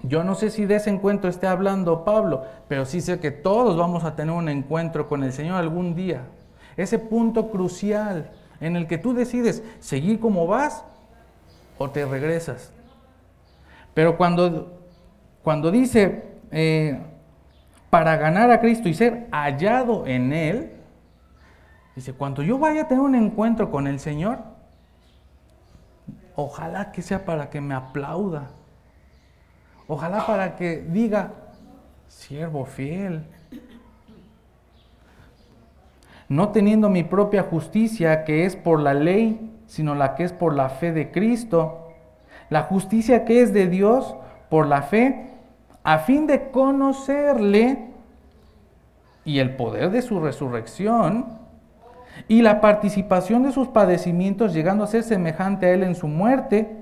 [0.04, 3.76] Yo no sé si de ese encuentro esté hablando Pablo, pero sí sé que todos
[3.76, 6.28] vamos a tener un encuentro con el Señor algún día.
[6.78, 10.86] Ese punto crucial en el que tú decides seguir como vas
[11.80, 12.72] o te regresas.
[13.96, 14.80] Pero cuando,
[15.42, 17.02] cuando dice eh,
[17.96, 20.74] para ganar a Cristo y ser hallado en Él,
[21.96, 24.40] dice, cuando yo vaya a tener un encuentro con el Señor,
[26.36, 28.50] ojalá que sea para que me aplauda
[29.88, 31.32] Ojalá para que diga,
[32.10, 33.24] siervo fiel.
[36.28, 40.54] No teniendo mi propia justicia, que es por la ley, sino la que es por
[40.54, 41.94] la fe de Cristo.
[42.50, 44.18] La justicia que es de Dios
[44.50, 45.35] por la fe,
[45.86, 47.92] a fin de conocerle
[49.24, 51.28] y el poder de su resurrección
[52.28, 56.76] y la participación de sus padecimientos, llegando a ser semejante a él en su muerte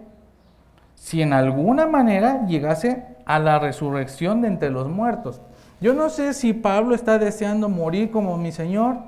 [0.95, 5.41] si en alguna manera llegase a la resurrección de entre los muertos.
[5.81, 8.99] Yo no sé si Pablo está deseando morir como mi Señor.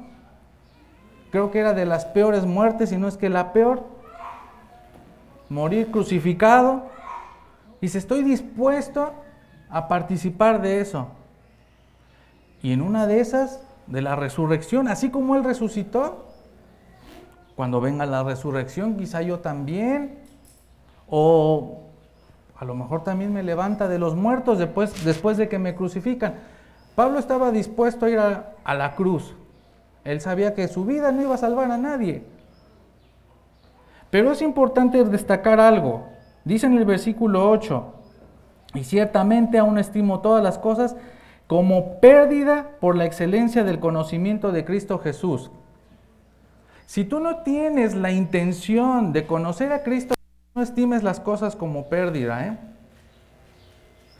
[1.31, 3.85] Creo que era de las peores muertes, si no es que la peor.
[5.47, 6.83] Morir crucificado.
[7.79, 9.13] Y si estoy dispuesto
[9.75, 11.09] a participar de eso.
[12.63, 16.29] Y en una de esas, de la resurrección, así como Él resucitó,
[17.57, 20.19] cuando venga la resurrección, quizá yo también
[21.09, 21.81] o
[22.57, 26.35] a lo mejor también me levanta de los muertos después, después de que me crucifican.
[26.95, 29.35] Pablo estaba dispuesto a ir a, a la cruz.
[30.05, 32.23] Él sabía que su vida no iba a salvar a nadie.
[34.09, 36.07] Pero es importante destacar algo.
[36.45, 37.94] Dice en el versículo 8,
[38.75, 40.95] y ciertamente aún estimo todas las cosas
[41.47, 45.51] como pérdida por la excelencia del conocimiento de Cristo Jesús.
[46.85, 50.15] Si tú no tienes la intención de conocer a Cristo
[50.55, 52.57] no estimes las cosas como pérdida, ¿eh?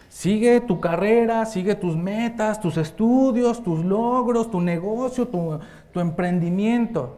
[0.09, 5.59] Sigue tu carrera, sigue tus metas, tus estudios, tus logros, tu negocio, tu,
[5.91, 7.17] tu emprendimiento.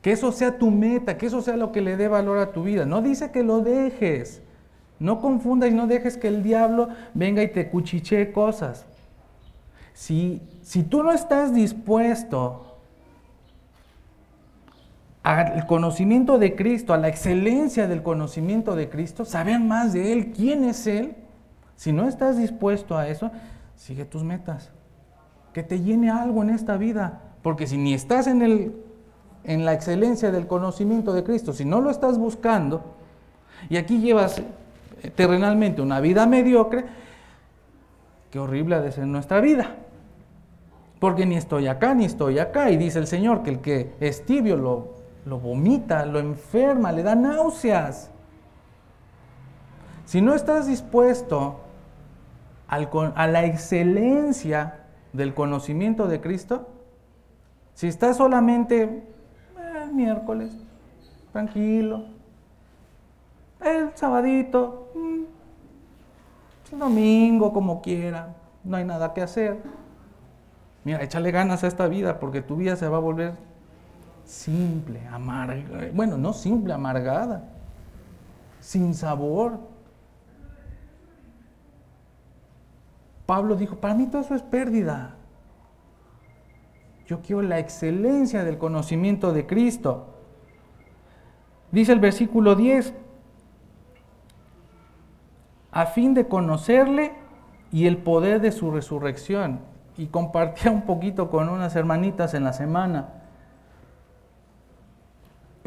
[0.00, 2.62] Que eso sea tu meta, que eso sea lo que le dé valor a tu
[2.62, 2.84] vida.
[2.84, 4.42] No dice que lo dejes.
[5.00, 8.86] No confundas y no dejes que el diablo venga y te cuchichee cosas.
[9.92, 12.68] Si, si tú no estás dispuesto
[15.22, 20.32] al conocimiento de Cristo, a la excelencia del conocimiento de Cristo, saber más de Él,
[20.32, 21.16] quién es Él.
[21.76, 23.30] Si no estás dispuesto a eso,
[23.76, 24.70] sigue tus metas.
[25.52, 27.20] Que te llene algo en esta vida.
[27.42, 28.74] Porque si ni estás en, el,
[29.44, 32.94] en la excelencia del conocimiento de Cristo, si no lo estás buscando,
[33.68, 34.42] y aquí llevas
[35.14, 36.84] terrenalmente una vida mediocre,
[38.30, 39.76] qué horrible ha de ser nuestra vida.
[40.98, 42.70] Porque ni estoy acá, ni estoy acá.
[42.70, 47.02] Y dice el Señor que el que es tibio lo lo vomita, lo enferma, le
[47.02, 48.10] da náuseas.
[50.04, 51.60] Si no estás dispuesto
[52.66, 56.68] a la excelencia del conocimiento de Cristo,
[57.74, 58.90] si estás solamente el
[59.58, 60.52] eh, miércoles,
[61.32, 62.06] tranquilo,
[63.60, 68.34] el sabadito, mm, domingo, como quiera,
[68.64, 69.62] no hay nada que hacer.
[70.84, 73.34] Mira, échale ganas a esta vida porque tu vida se va a volver
[74.28, 77.48] simple, amarga, bueno, no simple, amargada,
[78.60, 79.58] sin sabor.
[83.24, 85.16] Pablo dijo, para mí todo eso es pérdida.
[87.06, 90.14] Yo quiero la excelencia del conocimiento de Cristo.
[91.72, 92.92] Dice el versículo 10,
[95.70, 97.12] a fin de conocerle
[97.70, 99.60] y el poder de su resurrección.
[99.96, 103.18] Y compartía un poquito con unas hermanitas en la semana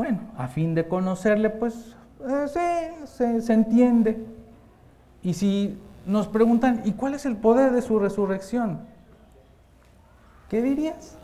[0.02, 1.96] bueno, a fin de conocerle, pues
[2.28, 4.26] eh, se, entiende.
[5.22, 8.80] Y si nos preguntan, ¿y cuál es el poder de su resurrección?
[10.50, 11.20] ¿Qué dirías?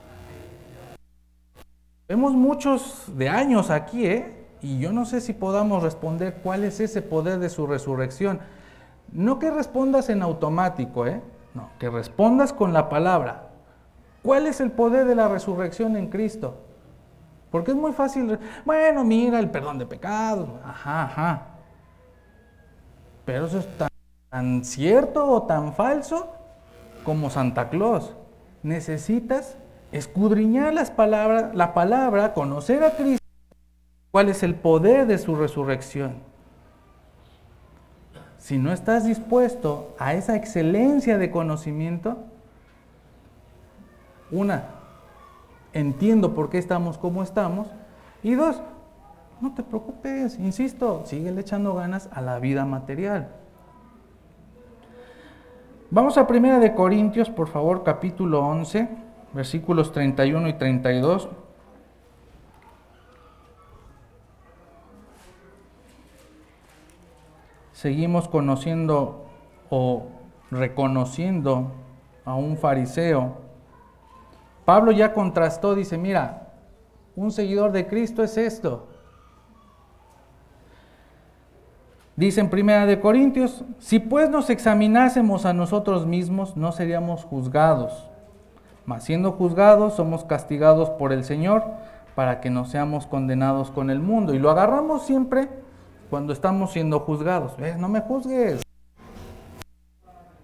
[2.08, 4.46] Vemos muchos de años aquí, ¿eh?
[4.62, 8.40] y yo no sé si podamos responder cuál es ese poder de su resurrección.
[9.12, 11.22] No que respondas en automático, ¿eh?
[11.54, 13.50] No, que respondas con la palabra.
[14.22, 16.58] ¿Cuál es el poder de la resurrección en Cristo?
[17.52, 21.42] Porque es muy fácil, bueno, mira el perdón de pecados, ajá, ajá.
[23.26, 23.90] Pero eso es tan,
[24.30, 26.34] tan cierto o tan falso
[27.04, 28.14] como Santa Claus.
[28.64, 29.58] Necesitas
[29.92, 33.26] escudriñar las palabras, la palabra, conocer a Cristo,
[34.12, 36.27] cuál es el poder de su resurrección.
[38.48, 42.16] Si no estás dispuesto a esa excelencia de conocimiento,
[44.32, 44.70] una,
[45.74, 47.68] entiendo por qué estamos como estamos,
[48.24, 48.62] y dos,
[49.42, 53.28] no te preocupes, insisto, sigue echando ganas a la vida material.
[55.92, 58.88] Vamos a Primera de Corintios, por favor, capítulo 11,
[59.34, 61.28] versículos 31 y 32.
[67.78, 69.28] Seguimos conociendo
[69.70, 70.08] o
[70.50, 71.74] reconociendo
[72.26, 73.34] a un fariseo.
[74.66, 76.54] Pablo ya contrastó, dice, mira,
[77.16, 78.88] un seguidor de Cristo es esto.
[82.16, 88.10] Dice en Primera de Corintios, si pues nos examinásemos a nosotros mismos, no seríamos juzgados.
[88.88, 91.64] Mas siendo juzgados, somos castigados por el Señor
[92.16, 94.34] para que no seamos condenados con el mundo.
[94.34, 95.67] Y lo agarramos siempre
[96.10, 97.56] cuando estamos siendo juzgados.
[97.58, 97.78] ¿Ves?
[97.78, 98.62] No me juzgues.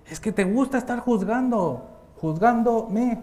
[0.09, 3.21] Es que te gusta estar juzgando, juzgándome.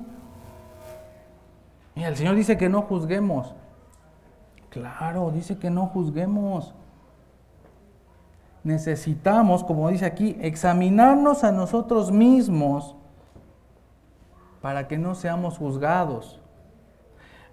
[1.95, 3.55] Mira, el Señor dice que no juzguemos.
[4.71, 6.75] Claro, dice que no juzguemos
[8.63, 12.95] necesitamos, como dice aquí, examinarnos a nosotros mismos
[14.61, 16.41] para que no seamos juzgados.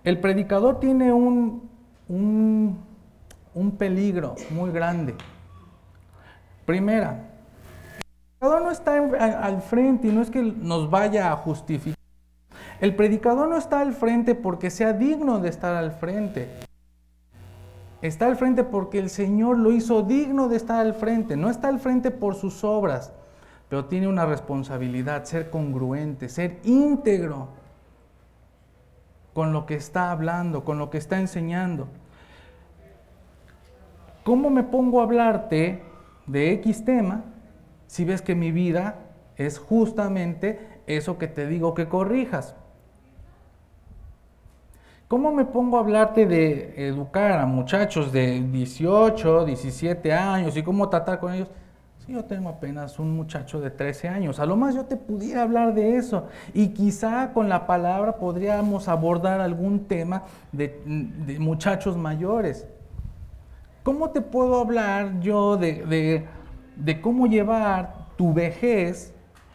[0.04, 1.70] El predicador tiene un,
[2.10, 2.80] un,
[3.78, 5.16] peligro muy grande.
[6.66, 7.12] Primera,
[8.00, 11.98] el predicador no está al frente y no es que nos vaya a justificar.
[12.80, 16.48] El predicador no está al frente porque sea digno de estar al frente.
[18.02, 21.36] Está al frente porque el Señor lo hizo digno de estar al frente.
[21.36, 23.12] No está al frente por sus obras,
[23.70, 27.48] pero tiene una responsabilidad, ser congruente, ser íntegro
[29.34, 31.88] con lo que está hablando, con lo que está enseñando.
[34.28, 35.82] ¿Cómo me pongo a hablarte
[36.26, 37.24] de X tema
[37.88, 38.96] si ves que mi vida
[39.38, 42.54] es justamente eso que te digo que corrijas?
[45.08, 50.90] ¿Cómo me pongo a hablarte de educar a muchachos de 18, 17 años y cómo
[50.90, 51.48] tratar con ellos?
[52.06, 55.44] Si yo tengo apenas un muchacho de 13 años, a lo más yo te pudiera
[55.44, 62.68] hablar de eso y quizá con la palabra podríamos abordar algún tema de, muchachos mayores.
[63.88, 66.28] ¿Cómo te puedo hablar yo de,
[66.76, 69.14] de cómo llevar tu vejez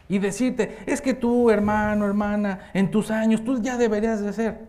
[0.09, 4.67] y decirte, es que tú, hermano, hermana, en tus años, tú ya deberías de ser?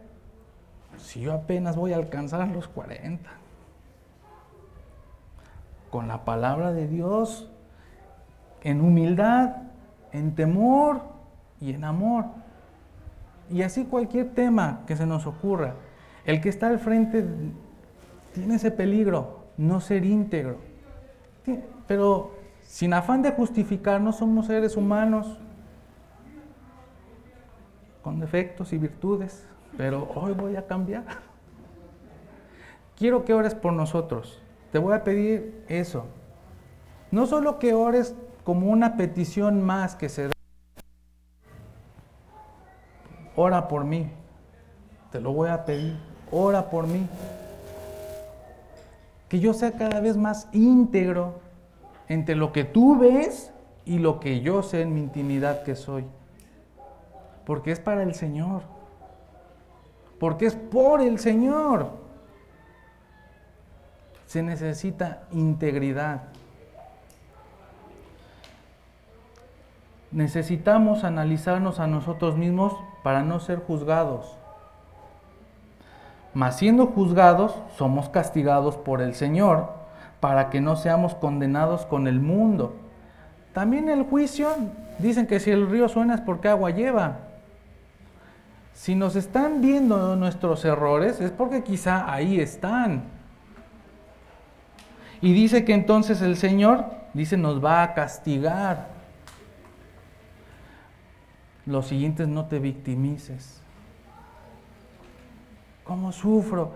[0.98, 3.30] si yo apenas voy a alcanzar los 40?
[5.88, 7.50] Con la palabra de Dios,
[8.64, 9.62] en humildad,
[10.12, 11.00] en temor
[11.58, 12.26] y en amor.
[13.48, 15.72] Y así cualquier tema que se nos ocurra.
[16.26, 17.24] El que está al frente
[18.34, 20.58] tiene ese peligro, no ser íntegro.
[21.86, 25.38] Pero sin afán de justificar, no somos seres humanos
[28.02, 31.04] con defectos y virtudes pero hoy voy a cambiar.
[32.96, 34.40] Quiero que ores por nosotros.
[34.72, 36.06] Te voy a pedir eso.
[37.10, 38.14] No solo que ores
[38.44, 40.32] como una petición más que se da.
[43.36, 44.10] Ora por mí.
[45.10, 45.96] Te lo voy a pedir.
[46.30, 47.08] Ora por mí.
[49.34, 51.40] Que yo sea cada vez más íntegro
[52.06, 53.52] entre lo que tú ves
[53.84, 56.04] y lo que yo sé en mi intimidad que soy.
[57.44, 58.62] Porque es para el Señor
[60.24, 61.90] porque es por el Señor.
[64.26, 66.22] Se necesita integridad.
[70.10, 74.38] Necesitamos analizarnos a nosotros mismos para no ser juzgados.
[76.34, 79.72] Mas siendo juzgados, somos castigados por el Señor
[80.20, 82.74] para que no seamos condenados con el mundo.
[83.52, 84.48] También el juicio,
[84.98, 87.18] dicen que si el río suena es porque agua lleva.
[88.74, 93.04] Si nos están viendo nuestros errores es porque quizá ahí están.
[95.20, 98.88] Y dice que entonces el Señor, dice, nos va a castigar.
[101.64, 103.63] Lo siguiente es no te victimices.
[105.84, 106.72] ¿Cómo sufro?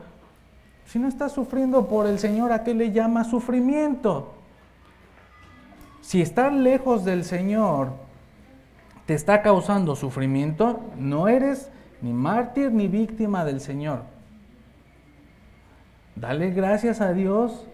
[0.86, 4.34] Si no estás sufriendo por el Señor, ¿a qué le llama sufrimiento?
[6.00, 7.88] Si estar lejos del Señor
[9.06, 14.02] te está causando sufrimiento, no eres ni mártir ni víctima del Señor.
[16.16, 17.66] Dale gracias a Dios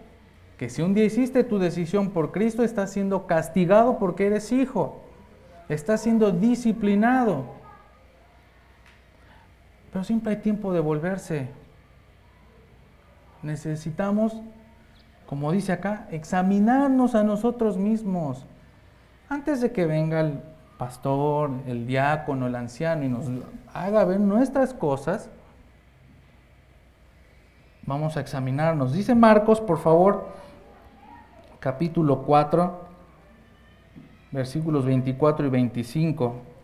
[0.57, 5.01] que si un día hiciste tu decisión por Cristo, estás siendo castigado porque eres hijo,
[5.67, 7.45] estás siendo disciplinado.
[9.95, 11.47] Pero siempre hay tiempo de volverse.
[13.41, 14.41] Necesitamos,
[15.25, 18.45] como dice acá, examinarnos a nosotros mismos.
[19.29, 20.41] Antes de que venga el
[20.77, 23.23] pastor, el diácono, el anciano y nos
[23.73, 25.29] haga ver nuestras cosas,
[27.83, 28.91] vamos a examinarnos.
[28.91, 30.27] Dice Marcos, por favor,
[31.61, 32.81] capítulo 4,
[34.33, 36.54] versículos 24 y 25.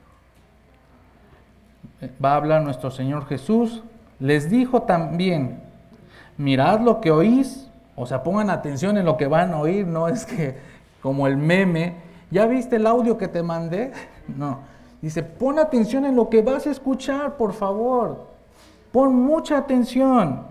[2.23, 3.83] Va a hablar nuestro Señor Jesús.
[4.19, 5.59] Les dijo también,
[6.37, 10.07] mirad lo que oís, o sea, pongan atención en lo que van a oír, no
[10.07, 10.57] es que
[11.01, 11.95] como el meme,
[12.29, 13.91] ¿ya viste el audio que te mandé?
[14.27, 14.59] No,
[15.01, 18.27] dice, pon atención en lo que vas a escuchar, por favor.
[18.91, 20.43] Pon mucha atención,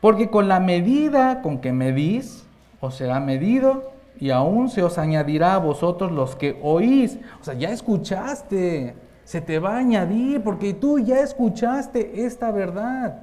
[0.00, 2.46] porque con la medida con que medís,
[2.80, 7.18] os será medido y aún se os añadirá a vosotros los que oís.
[7.40, 8.94] O sea, ya escuchaste,
[9.30, 13.22] se te va a añadir porque tú ya escuchaste esta verdad.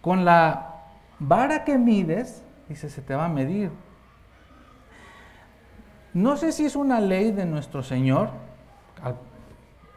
[0.00, 0.76] Con la
[1.18, 3.70] vara que mides, dice, se te va a medir.
[6.14, 8.30] No sé si es una ley de nuestro Señor,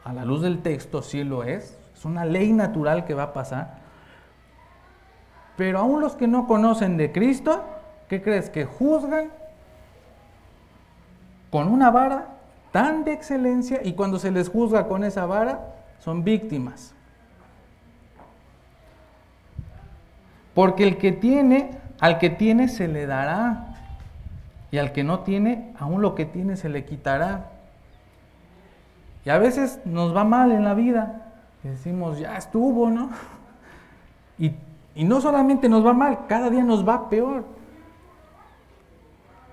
[0.03, 3.33] a, la luz del texto sí lo es, es una ley natural que va a
[3.33, 3.77] pasar,
[5.55, 7.63] pero aún los que no conocen de Cristo,
[8.09, 8.49] ¿Qué crees?
[8.49, 9.29] Que juzgan
[11.49, 12.38] con una vara
[12.71, 16.93] tan de excelencia y cuando se les juzga con esa vara son víctimas.
[20.53, 23.75] Porque el que tiene, al que tiene se le dará.
[24.71, 27.51] Y al que no tiene, aún lo que tiene se le quitará.
[29.25, 31.33] Y a veces nos va mal en la vida.
[31.63, 33.09] Decimos, ya estuvo, ¿no?
[34.37, 34.55] Y,
[34.95, 37.43] y no solamente nos va mal, cada día nos va peor.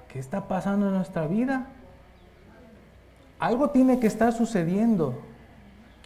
[0.06, 1.66] ¿Qué está pasando en nuestra vida?
[3.39, 5.20] Algo tiene que estar sucediendo.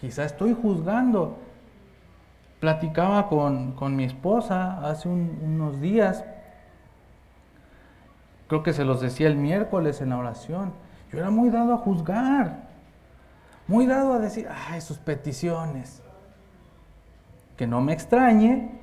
[0.01, 1.39] Quizá estoy juzgando.
[2.59, 6.25] Platicaba con, mi esposa hace unos días.
[8.49, 10.73] Creo que se los decía el miércoles en la oración.
[11.13, 12.69] Yo era muy dado a juzgar.
[13.67, 16.03] Muy dado a decir, ay, sus peticiones.
[17.57, 18.81] Que no me extrañe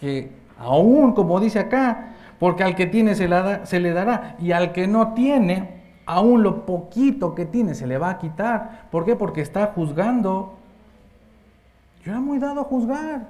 [0.00, 4.86] que aún, como dice acá, porque al que tiene se, le dará y al que
[4.86, 8.88] no tiene, aún lo poquito que tiene se le va a quitar.
[8.90, 9.16] ¿Por qué?
[9.16, 10.54] Porque está juzgando.
[12.04, 13.28] Yo era muy dado a juzgar.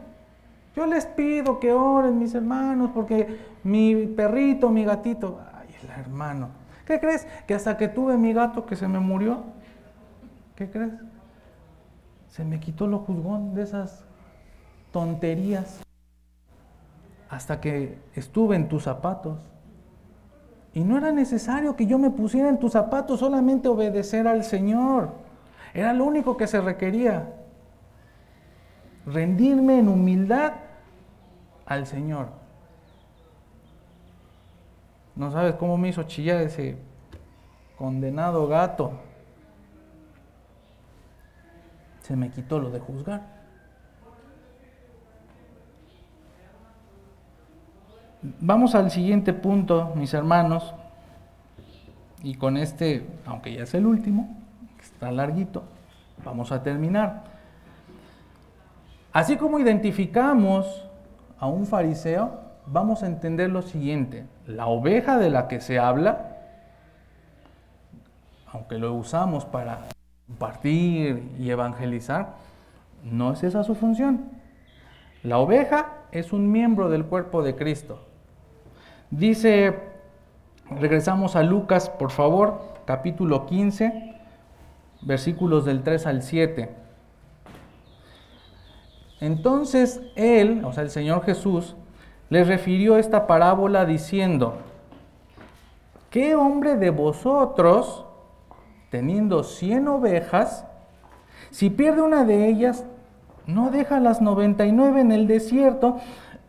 [0.75, 6.49] Yo les pido que oren mis hermanos porque mi perrito, mi gatito, ay, el hermano.
[6.87, 7.27] ¿Qué crees?
[7.47, 9.45] Que hasta que tuve mi gato que se me murió,
[10.57, 10.95] ¿qué crees?
[12.29, 14.05] Se me quitó lo juzgón de esas
[14.93, 15.83] tonterías
[17.29, 19.52] hasta que estuve en tus zapatos.
[20.75, 25.11] Y no era necesario que yo me pusiera en tus zapatos, solamente obedecer al Señor.
[25.75, 27.35] Era lo único que se requería.
[29.05, 30.53] Rendirme en humildad
[31.67, 32.29] al Señor.
[35.15, 36.79] No sabes cómo me hizo chillar ese
[37.77, 38.93] condenado gato.
[42.01, 43.42] Se me quitó lo de juzgar.
[48.23, 50.75] Vamos al siguiente punto, mis hermanos,
[52.23, 54.37] y con este, aunque ya es el último,
[54.81, 55.65] está larguito,
[56.25, 57.25] vamos a terminar.
[59.13, 60.89] Así como identificamos
[61.37, 66.37] a un fariseo, vamos a entender lo siguiente, la oveja de la que se habla,
[68.53, 69.81] aunque lo usamos para
[70.29, 72.35] compartir y evangelizar,
[73.03, 74.31] no es esa su función.
[75.25, 78.12] La oveja es un miembro del cuerpo de Cristo.
[79.13, 79.79] Dice,
[80.71, 84.15] regresamos a Lucas, por favor, capítulo 15,
[85.03, 86.75] versículos del 3 al 7.
[89.21, 91.77] Entonces él, o sea, el Señor Jesús,
[92.31, 94.55] les refirió esta parábola diciendo,
[96.09, 98.07] ¿qué hombre de vosotros,
[98.89, 100.65] teniendo cien ovejas,
[101.51, 102.87] si pierde una de ellas,
[103.47, 105.99] no deja las 99 en el desierto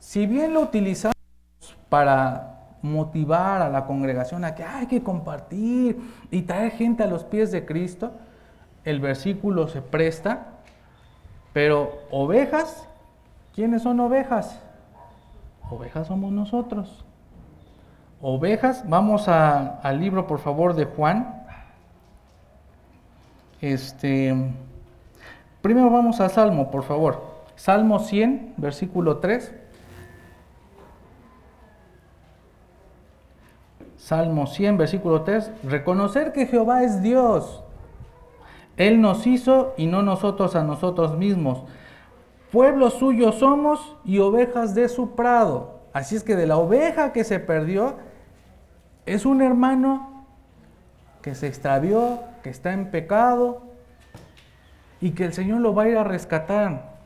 [0.00, 1.14] Si bien lo utilizamos
[1.90, 7.22] para motivar a la congregación a que hay que compartir y traer gente a los
[7.24, 8.12] pies de Cristo,
[8.84, 10.46] el versículo se presta,
[11.52, 12.88] pero ovejas,
[13.54, 14.58] ¿quiénes son ovejas?
[15.70, 17.04] Ovejas somos nosotros.
[18.22, 21.44] Ovejas, vamos al libro por favor de Juan.
[23.60, 24.34] Este,
[25.60, 27.22] primero vamos al Salmo, por favor.
[27.54, 29.59] Salmo 100, versículo 3.
[34.10, 35.52] Salmo 100, versículo 3.
[35.62, 37.62] Reconocer que Jehová es Dios.
[38.76, 41.62] Él nos hizo y no nosotros a nosotros mismos.
[42.50, 45.82] Pueblo suyo somos y ovejas de su prado.
[45.92, 47.98] Así es que de la oveja que se perdió,
[49.06, 50.24] es un hermano
[51.22, 53.62] que se extravió, que está en pecado
[55.00, 56.96] y que el Señor lo va a ir a rescatar.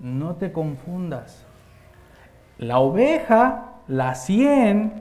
[0.00, 1.46] No te confundas.
[2.58, 4.92] La oveja la 100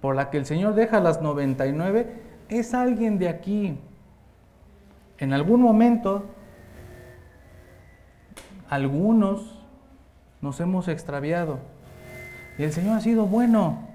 [0.00, 2.12] por la que el Señor deja las 99
[2.48, 3.78] es alguien de aquí.
[5.18, 6.24] En algún momento,
[8.68, 9.60] algunos
[10.40, 11.58] nos hemos extraviado.
[12.58, 13.88] Y el Señor ha sido bueno.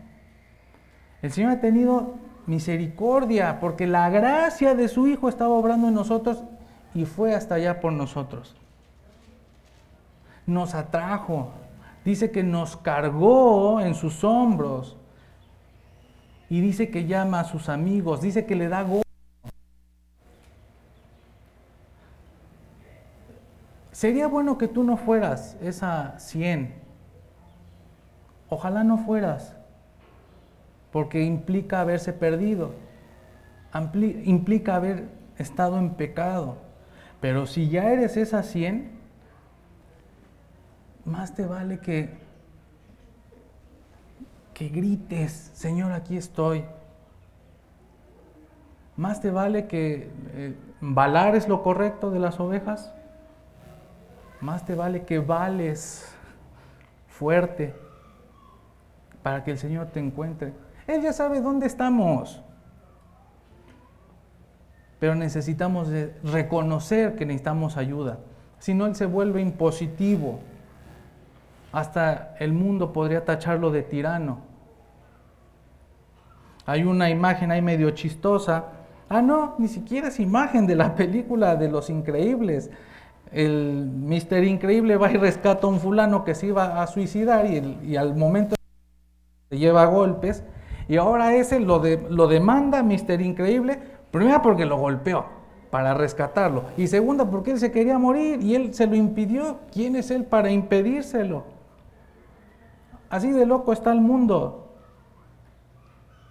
[1.22, 2.16] El Señor ha tenido
[2.46, 6.44] misericordia porque la gracia de su Hijo estaba obrando en nosotros
[6.94, 8.56] y fue hasta allá por nosotros.
[10.46, 11.52] Nos atrajo,
[12.06, 14.96] dice que nos cargó en sus hombros
[16.50, 19.02] y dice que llama a sus amigos, dice que le da gozo.
[23.92, 26.76] Sería bueno que tú no fueras esa 100.
[28.50, 29.56] Ojalá no fueras,
[30.92, 32.74] porque implica haberse perdido,
[34.26, 36.58] implica haber estado en pecado.
[37.20, 38.95] Pero si ya eres esa 100,
[41.06, 42.10] más te vale que,
[44.54, 46.66] que grites, Señor, aquí estoy.
[48.98, 50.56] Más te vale que eh,
[51.48, 52.92] lo correcto de las ovejas.
[54.42, 56.12] Más te vale que vales
[57.08, 57.76] fuerte
[59.22, 60.54] para que el Señor te encuentre.
[60.88, 62.42] Él ya sabe dónde estamos.
[65.00, 65.90] Pero necesitamos
[66.24, 68.20] reconocer que necesitamos ayuda.
[68.60, 70.40] Si no, Él se vuelve impositivo
[71.76, 74.38] hasta el mundo podría tacharlo de tirano.
[76.66, 78.64] Hay una imagen ahí medio chistosa.
[79.10, 82.72] Ah, no, ni siquiera es imagen de la película de los increíbles.
[83.30, 87.98] El Mister Increíble va y rescata a un fulano que se iba a suicidar y,
[87.98, 88.56] al momento
[89.50, 90.46] se lleva golpes.
[90.88, 95.26] Y ahora ese lo, de, lo demanda Mister Increíble, primero porque lo golpeó
[95.72, 96.64] para rescatarlo.
[96.78, 99.60] Y segunda porque él se quería morir y él se lo impidió.
[99.74, 101.55] ¿Quién es él para impedírselo?
[103.10, 104.74] Así de loco está el mundo.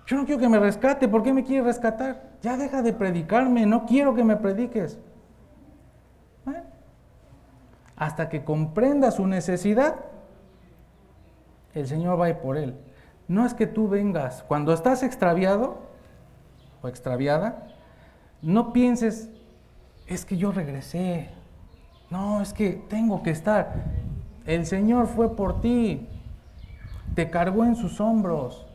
[0.06, 1.08] Yo no quiero que me rescate.
[1.08, 2.34] ¿Por qué me quiere rescatar?
[2.42, 3.66] Ya deja de predicarme.
[3.66, 4.98] No quiero que me prediques.
[7.96, 9.94] Hasta que comprenda su necesidad,
[11.74, 12.76] el Señor va a ir por él.
[13.28, 14.42] No es que tú vengas.
[14.42, 15.78] Cuando estás extraviado
[16.82, 17.68] o extraviada,
[18.42, 19.30] no pienses,
[20.06, 21.30] es que yo regresé.
[22.10, 23.72] No, es que tengo que estar.
[24.44, 26.08] El Señor fue por ti
[27.14, 28.66] te cargó en sus hombros.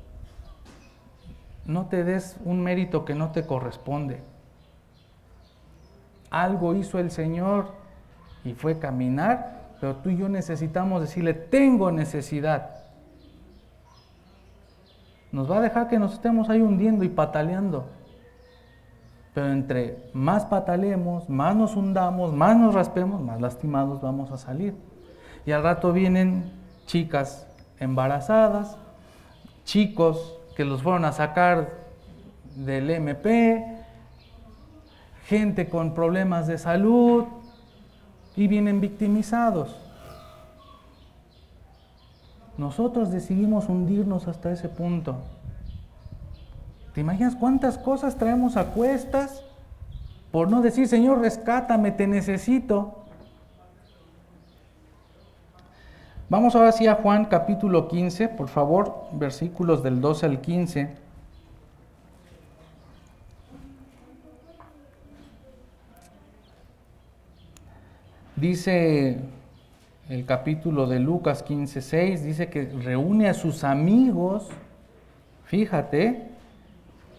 [1.66, 4.22] No te des un mérito que no te corresponde.
[6.30, 7.74] Algo hizo el Señor
[8.44, 12.80] y fue caminar, pero tú y yo necesitamos decirle, tengo necesidad.
[15.32, 17.88] Nos va a dejar que nos estemos ahí hundiendo y pataleando.
[19.34, 24.76] Pero entre más patalemos, más nos hundamos, más nos raspemos, más lastimados vamos a salir.
[25.46, 26.52] Y al rato vienen
[26.86, 27.49] chicas
[27.80, 28.78] embarazadas,
[29.66, 31.70] chicos que los fueron a sacar
[32.56, 33.66] del MP,
[35.26, 37.26] gente con problemas de salud
[38.36, 39.76] y vienen victimizados.
[42.58, 45.18] Nosotros decidimos hundirnos hasta ese punto.
[46.94, 49.44] ¿Te imaginas cuántas cosas traemos a cuestas
[50.32, 52.99] por no decir, Señor, rescátame, te necesito?
[56.32, 60.90] Vamos ahora sí a Juan capítulo 15, por favor, versículos del 12 al 15.
[68.36, 69.18] Dice
[70.08, 74.50] el capítulo de Lucas 15:6, dice que reúne a sus amigos,
[75.46, 76.28] fíjate,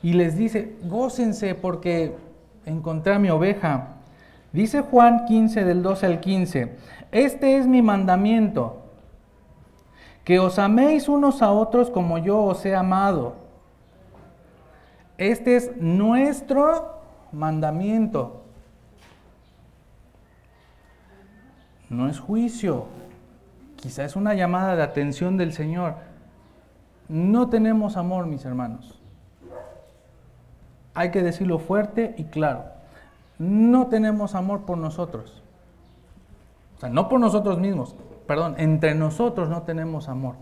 [0.04, 2.14] y les dice, gócense porque
[2.64, 3.88] encontré a mi oveja.
[4.52, 6.76] Dice Juan 15 del 12 al 15,
[7.10, 8.79] este es mi mandamiento,
[10.30, 13.34] que os améis unos a otros como yo os he amado.
[15.18, 17.00] Este es nuestro
[17.32, 18.40] mandamiento.
[21.88, 22.84] No es juicio,
[23.74, 25.96] quizá es una llamada de atención del Señor.
[27.08, 29.00] No tenemos amor, mis hermanos.
[30.94, 32.66] Hay que decirlo fuerte y claro.
[33.36, 35.42] No tenemos amor por nosotros.
[36.76, 37.96] O sea, no por nosotros mismos,
[38.30, 40.36] perdón, entre nosotros no tenemos amor.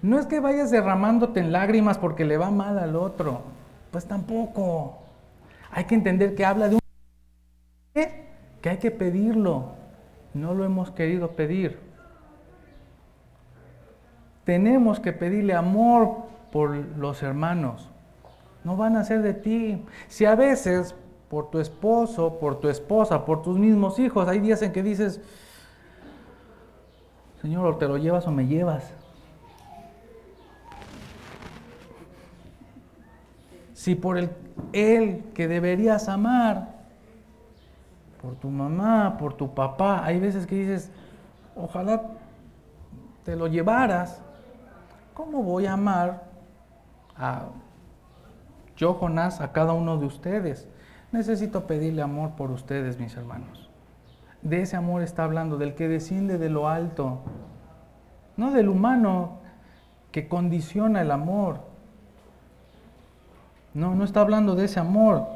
[0.00, 3.40] No es que vayas derramándote en lágrimas porque le va mal al otro.
[3.90, 4.98] Pues tampoco.
[5.72, 6.80] Hay que entender que habla de un...
[8.60, 9.72] que hay que pedirlo.
[10.34, 11.80] No lo hemos querido pedir.
[14.44, 16.14] Tenemos que pedirle amor
[16.52, 17.90] por los hermanos.
[18.62, 19.84] No van a ser de ti.
[20.06, 20.94] Si a veces
[21.28, 25.20] por tu esposo, por tu esposa, por tus mismos hijos, hay días en que dices,
[27.42, 28.92] Señor, o te lo llevas o me llevas.
[33.74, 34.30] Si por el
[34.72, 36.68] él que deberías amar,
[38.20, 40.90] por tu mamá, por tu papá, hay veces que dices,
[41.56, 42.02] ojalá
[43.24, 44.20] te lo llevaras.
[45.14, 46.22] ¿Cómo voy a amar
[47.16, 47.46] a
[48.76, 50.68] yo, Jonás, a cada uno de ustedes?
[51.10, 53.61] Necesito pedirle amor por ustedes, mis hermanos.
[54.42, 57.20] De ese amor está hablando, del que desciende de lo alto,
[58.36, 59.38] no del humano
[60.10, 61.60] que condiciona el amor.
[63.72, 65.26] No, no está hablando de ese amor.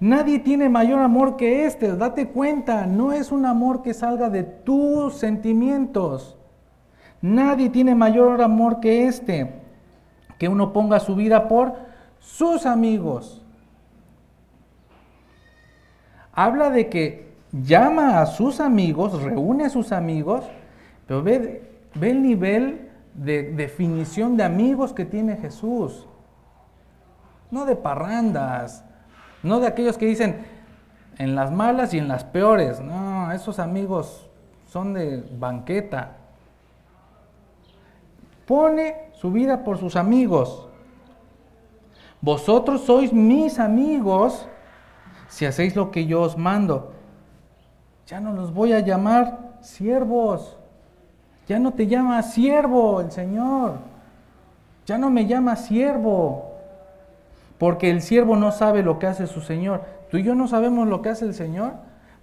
[0.00, 4.42] Nadie tiene mayor amor que este, date cuenta, no es un amor que salga de
[4.42, 6.36] tus sentimientos.
[7.22, 9.52] Nadie tiene mayor amor que este,
[10.38, 11.74] que uno ponga su vida por
[12.18, 13.42] sus amigos.
[16.32, 20.44] Habla de que llama a sus amigos, reúne a sus amigos,
[21.06, 26.06] pero ve, ve el nivel de definición de amigos que tiene Jesús
[27.50, 28.84] no de parrandas,
[29.42, 30.44] no de aquellos que dicen
[31.18, 34.28] en las malas y en las peores, no, esos amigos
[34.68, 36.16] son de banqueta.
[38.46, 40.68] Pone su vida por sus amigos.
[42.20, 44.46] Vosotros sois mis amigos
[45.28, 46.92] si hacéis lo que yo os mando.
[48.06, 50.56] Ya no los voy a llamar siervos.
[51.48, 53.78] Ya no te llama siervo el Señor.
[54.86, 56.52] Ya no me llama siervo.
[57.58, 59.82] Porque el siervo no sabe lo que hace su Señor.
[60.10, 61.72] Tú y yo no sabemos lo que hace el Señor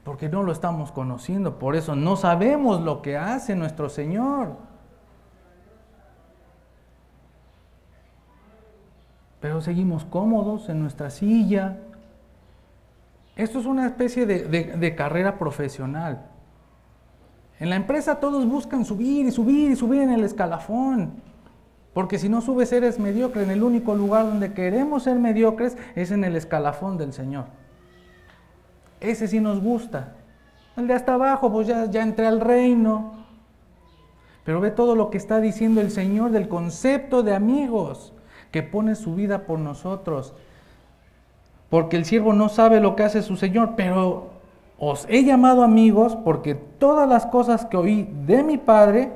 [0.03, 1.59] porque no lo estamos conociendo.
[1.59, 4.55] Por eso no sabemos lo que hace nuestro Señor.
[9.39, 11.77] Pero seguimos cómodos en nuestra silla.
[13.35, 16.25] Esto es una especie de, carrera profesional.
[17.59, 21.13] En la empresa todos buscan subir y subir y subir en el escalafón.
[21.93, 23.43] Porque si no subes eres mediocre.
[23.43, 27.45] En el único lugar donde queremos ser mediocres es en el escalafón del Señor.
[28.99, 30.13] Ese sí nos gusta.
[30.75, 33.23] El de hasta abajo, pues ya, ya entré al reino.
[34.43, 38.13] Pero ve todo lo que está diciendo el Señor del concepto de amigos,
[38.51, 40.35] que pone su vida por nosotros.
[41.73, 44.27] Porque el siervo no sabe lo que hace su Señor, pero
[44.77, 49.11] os he llamado amigos porque todas las cosas que oí de mi Padre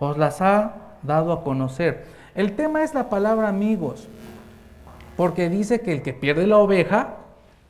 [0.00, 0.72] os las ha
[1.04, 2.06] dado a conocer.
[2.34, 4.08] El tema es la palabra amigos,
[5.16, 7.18] porque dice que el que pierde la oveja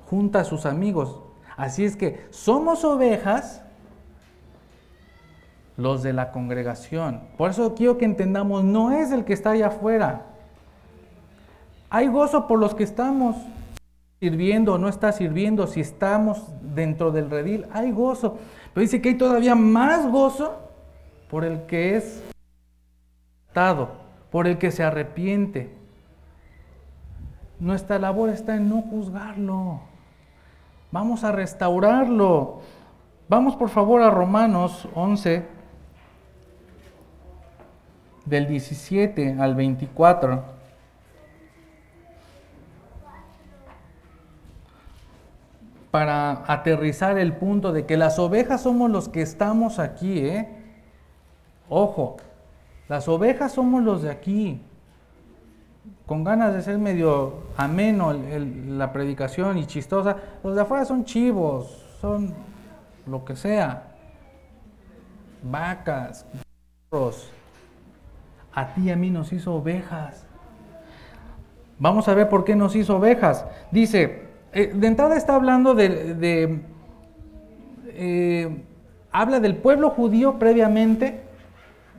[0.08, 1.18] junta a sus amigos.
[1.58, 3.62] Así es que somos ovejas
[5.76, 7.20] los de la congregación.
[7.36, 10.22] Por eso quiero que entendamos, no es el que está allá afuera.
[11.90, 13.36] Hay gozo por los que estamos
[14.20, 18.38] sirviendo o no está sirviendo, si estamos dentro del redil, hay gozo.
[18.72, 20.60] Pero dice que hay todavía más gozo
[21.30, 22.22] por el que es
[24.30, 25.74] por el que se arrepiente.
[27.58, 29.80] Nuestra labor está en no juzgarlo.
[30.92, 32.60] Vamos a restaurarlo.
[33.28, 35.44] Vamos por favor a Romanos 11,
[38.24, 40.59] del 17 al 24.
[45.90, 50.48] Para aterrizar el punto de que las ovejas somos los que estamos aquí, ¿eh?
[51.68, 52.16] Ojo,
[52.88, 54.60] las ovejas somos los de aquí.
[56.06, 60.16] Con ganas de ser medio ameno la predicación y chistosa.
[60.42, 62.34] Los de afuera son chivos, son
[63.06, 63.86] lo que sea.
[65.42, 66.26] vacas,
[66.90, 67.30] burros.
[68.52, 70.26] A ti y a mí nos hizo ovejas.
[71.78, 73.46] Vamos a ver por qué nos hizo ovejas.
[73.70, 76.60] Dice, eh, de entrada está hablando de,
[77.88, 78.64] eh,
[79.12, 81.22] habla del pueblo judío previamente,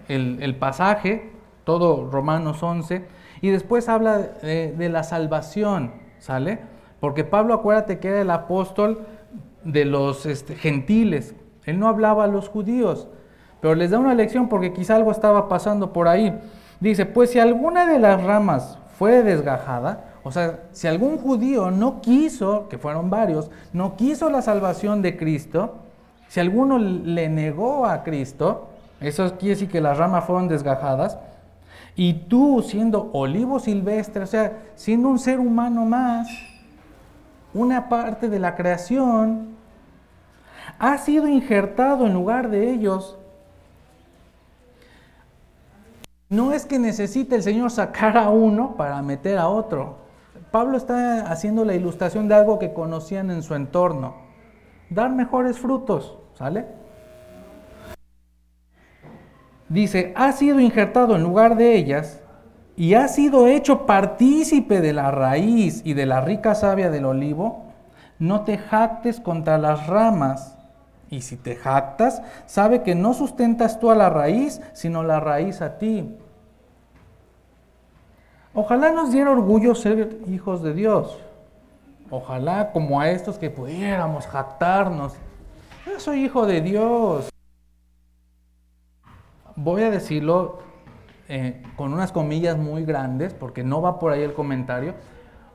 [0.10, 1.32] el, pasaje,
[1.64, 3.06] todo Romanos 11,
[3.40, 6.60] y después habla de, la salvación, ¿sale?
[7.00, 9.06] Porque Pablo, acuérdate que era el apóstol
[9.64, 11.34] de los este, gentiles,
[11.66, 13.08] él no hablaba a los judíos,
[13.62, 16.38] pero les da una lección porque quizá algo estaba pasando por ahí.
[16.82, 22.02] Dice, pues si alguna de las ramas fue desgajada, o sea, si algún judío no
[22.02, 25.76] quiso, que fueron varios, no quiso la salvación de Cristo,
[26.28, 28.70] si alguno le negó a Cristo,
[29.00, 31.18] eso quiere decir que las ramas fueron desgajadas,
[31.96, 36.28] y tú siendo olivo silvestre, o sea, siendo un ser humano más,
[37.54, 39.56] una parte de la creación,
[40.80, 43.18] ha sido injertado en lugar de ellos.
[46.30, 50.01] No es que necesite el Señor sacar a uno para meter a otro.
[50.52, 54.16] Pablo está haciendo la ilustración de algo que conocían en su entorno.
[54.90, 56.66] Dar mejores frutos, ¿sale?
[59.70, 62.20] Dice, ha sido injertado en lugar de ellas
[62.76, 67.68] y ha sido hecho partícipe de la raíz y de la rica savia del olivo.
[68.20, 70.58] No te jactes contra las ramas.
[71.10, 75.62] Y si te jactas, sabe que no sustentas tú a la raíz, sino la raíz
[75.62, 76.18] a ti.
[78.54, 81.18] Ojalá nos diera orgullo ser hijos de Dios.
[82.10, 85.14] Ojalá como a estos que pudiéramos jactarnos.
[85.86, 87.30] Yo soy hijo de Dios.
[89.56, 90.60] Voy a decirlo
[91.30, 94.96] eh, con unas comillas muy grandes, porque no va por ahí el comentario.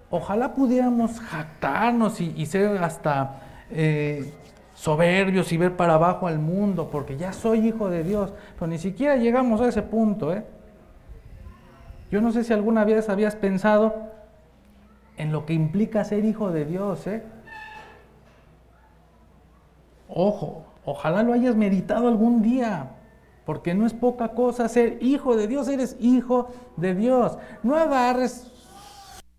[0.09, 4.32] Ojalá pudiéramos jactarnos y, ser hasta eh,
[4.72, 8.32] soberbios y ver para abajo al mundo, porque ya soy hijo de Dios.
[8.55, 10.44] Pero ni siquiera llegamos a ese punto, ¿eh?
[12.11, 13.94] Yo no sé si alguna vez habías pensado
[15.16, 17.22] en lo que implica ser hijo de Dios, ¿eh?
[20.09, 22.90] Ojo, ojalá lo hayas meditado algún día,
[23.44, 27.38] porque no es poca cosa ser hijo de Dios, eres hijo de Dios.
[27.62, 28.52] No agarres,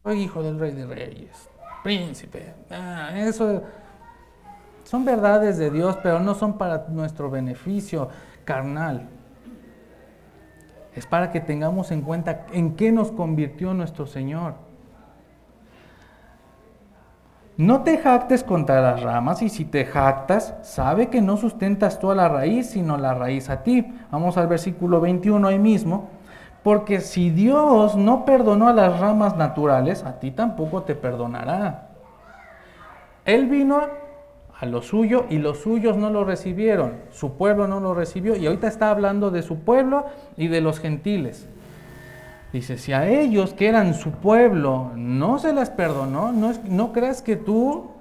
[0.03, 1.49] soy hijo del rey de reyes,
[1.83, 2.53] príncipe.
[2.69, 3.63] Ah, eso
[4.83, 8.09] son verdades de Dios, pero no son para nuestro beneficio
[8.43, 9.07] carnal
[10.97, 14.55] es para que tengamos en cuenta en qué nos convirtió nuestro Señor.
[17.55, 22.09] No te jactes contra las ramas y si te jactas, sabe que no sustentas tú
[22.09, 23.85] a la raíz, sino la raíz a ti.
[24.11, 26.09] Vamos al versículo 21 ahí mismo.
[26.63, 31.89] Porque si Dios no perdonó a las ramas naturales, a ti tampoco te perdonará.
[33.23, 33.81] Él vino
[34.59, 38.47] a lo suyo y los suyos no lo recibieron, su pueblo no lo recibió y
[38.47, 40.05] ahorita está hablando de su pueblo
[40.35, 41.47] y de los gentiles.
[42.51, 47.21] Dice, si a ellos que eran su pueblo no se las perdonó, no, no creas
[47.21, 47.91] que tú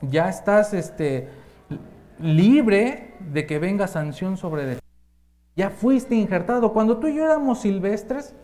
[0.00, 1.28] ya estás este,
[2.20, 4.80] libre de que venga sanción sobre ti.
[5.56, 6.72] Ya fuiste injertado.
[6.72, 8.34] Cuando tú y yo éramos silvestres,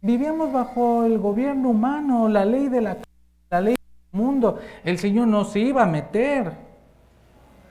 [0.00, 2.98] vivíamos bajo el gobierno humano, la ley de la,
[3.50, 3.76] la ley
[4.12, 4.58] mundo.
[4.84, 6.52] El Señor no se iba a meter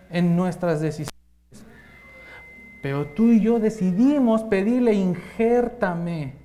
[0.09, 1.09] en nuestras decisiones.
[2.81, 6.35] Pero tú y yo decidimos pedirle, injértame,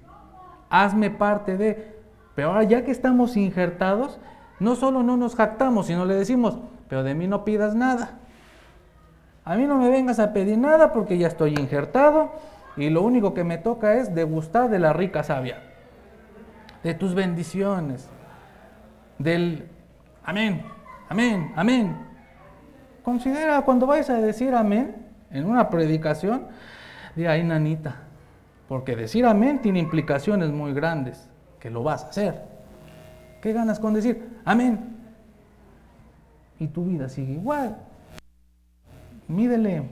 [0.68, 1.94] hazme parte de...
[2.34, 4.18] Pero ahora ya que estamos injertados,
[4.58, 8.18] no solo no nos jactamos, sino le decimos, pero de mí no pidas nada.
[9.44, 12.32] A mí no me vengas a pedir nada porque ya estoy injertado
[12.76, 15.62] y lo único que me toca es degustar de la rica savia,
[16.82, 18.08] de tus bendiciones,
[19.18, 19.68] del
[20.24, 20.62] Amén,
[21.10, 21.96] amén, amén.
[23.02, 24.96] Considera cuando vayas a decir amén
[25.30, 26.46] en una predicación,
[27.14, 27.96] di ahí nanita,
[28.66, 31.28] porque decir amén tiene implicaciones muy grandes,
[31.60, 32.42] que lo vas a hacer.
[33.42, 34.96] ¿Qué ganas con decir amén?
[36.58, 37.76] Y tu vida sigue igual.
[39.28, 39.82] Mídele.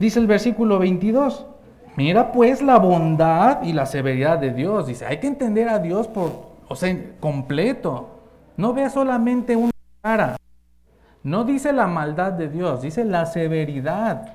[0.00, 1.46] Dice el versículo 22,
[1.94, 4.88] mira pues la bondad y la severidad de Dios.
[4.88, 8.08] Dice, hay que entender a Dios por o sea, completo.
[8.56, 10.36] No vea solamente una cara.
[11.22, 14.32] No dice la maldad de Dios, dice la severidad.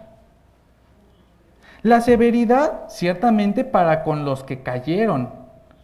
[1.83, 5.29] La severidad ciertamente para con los que cayeron,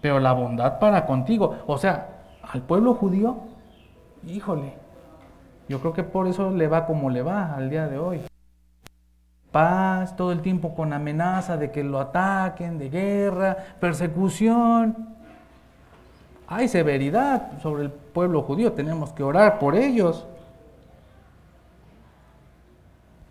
[0.02, 1.58] pero la bondad para contigo.
[1.66, 2.10] O sea,
[2.44, 3.38] al pueblo judío,
[4.26, 4.74] híjole,
[5.68, 8.22] yo creo que por eso le va como le va al día de hoy.
[9.52, 15.17] Paz, todo el tiempo con amenaza de que lo ataquen, de guerra, persecución
[16.48, 20.26] hay severidad sobre el pueblo judío, tenemos que orar por ellos.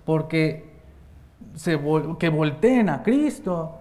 [0.06, 0.70] porque
[1.56, 1.78] se
[2.18, 3.74] que volteen a Cristo.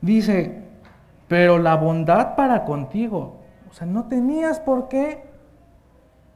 [0.00, 0.62] Dice,
[1.28, 3.36] pero la bondad para contigo.
[3.70, 5.24] O sea, no tenías por qué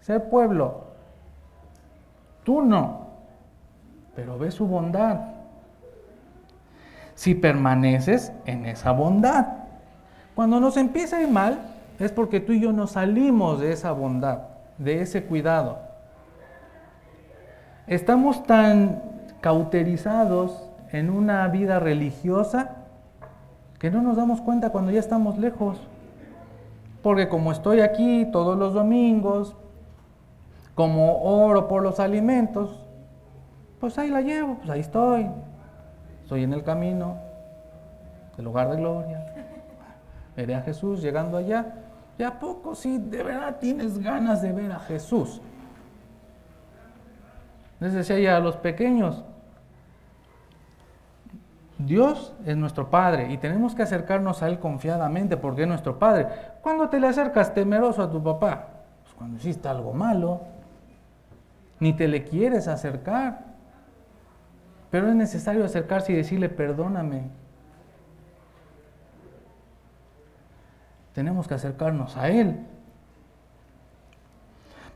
[0.00, 0.84] ser pueblo.
[2.44, 3.06] Tú no.
[4.14, 5.20] Pero ve su bondad.
[7.14, 9.65] Si permaneces en esa bondad.
[10.36, 11.60] Cuando nos empieza a ir mal,
[11.98, 14.40] es porque tú y yo nos salimos de esa bondad,
[14.76, 15.78] de ese cuidado.
[17.86, 19.02] Estamos tan
[19.40, 22.72] cauterizados en una vida religiosa
[23.78, 25.80] que no nos damos cuenta cuando ya estamos lejos.
[27.02, 29.56] Porque como estoy aquí todos los domingos,
[30.74, 32.86] como oro por los alimentos,
[33.80, 35.30] pues ahí la llevo, pues ahí estoy.
[36.24, 37.16] Estoy en el camino
[38.36, 39.25] del lugar de gloria.
[40.36, 41.74] Veré a Jesús llegando allá.
[42.18, 45.40] ¿Y a poco si de verdad tienes ganas de ver a Jesús?
[47.80, 49.24] Les decía ya a los pequeños,
[51.78, 56.26] Dios es nuestro Padre y tenemos que acercarnos a Él confiadamente porque es nuestro Padre.
[56.62, 58.68] ¿Cuándo te le acercas temeroso a tu papá?
[59.02, 60.40] Pues cuando hiciste algo malo.
[61.78, 63.44] Ni te le quieres acercar.
[64.90, 67.24] Pero es necesario acercarse y decirle, perdóname.
[71.16, 72.60] Tenemos que acercarnos a Él.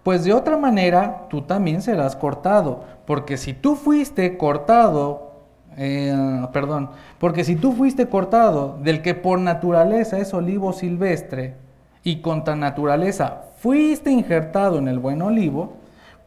[0.03, 2.85] Pues de otra manera, tú también serás cortado.
[3.07, 5.31] Porque si tú fuiste cortado
[5.79, 11.55] eh, perdón, porque si tú fuiste cortado del que por naturaleza es olivo silvestre
[12.03, 15.75] y contra naturaleza fuiste injertado en el buen olivo,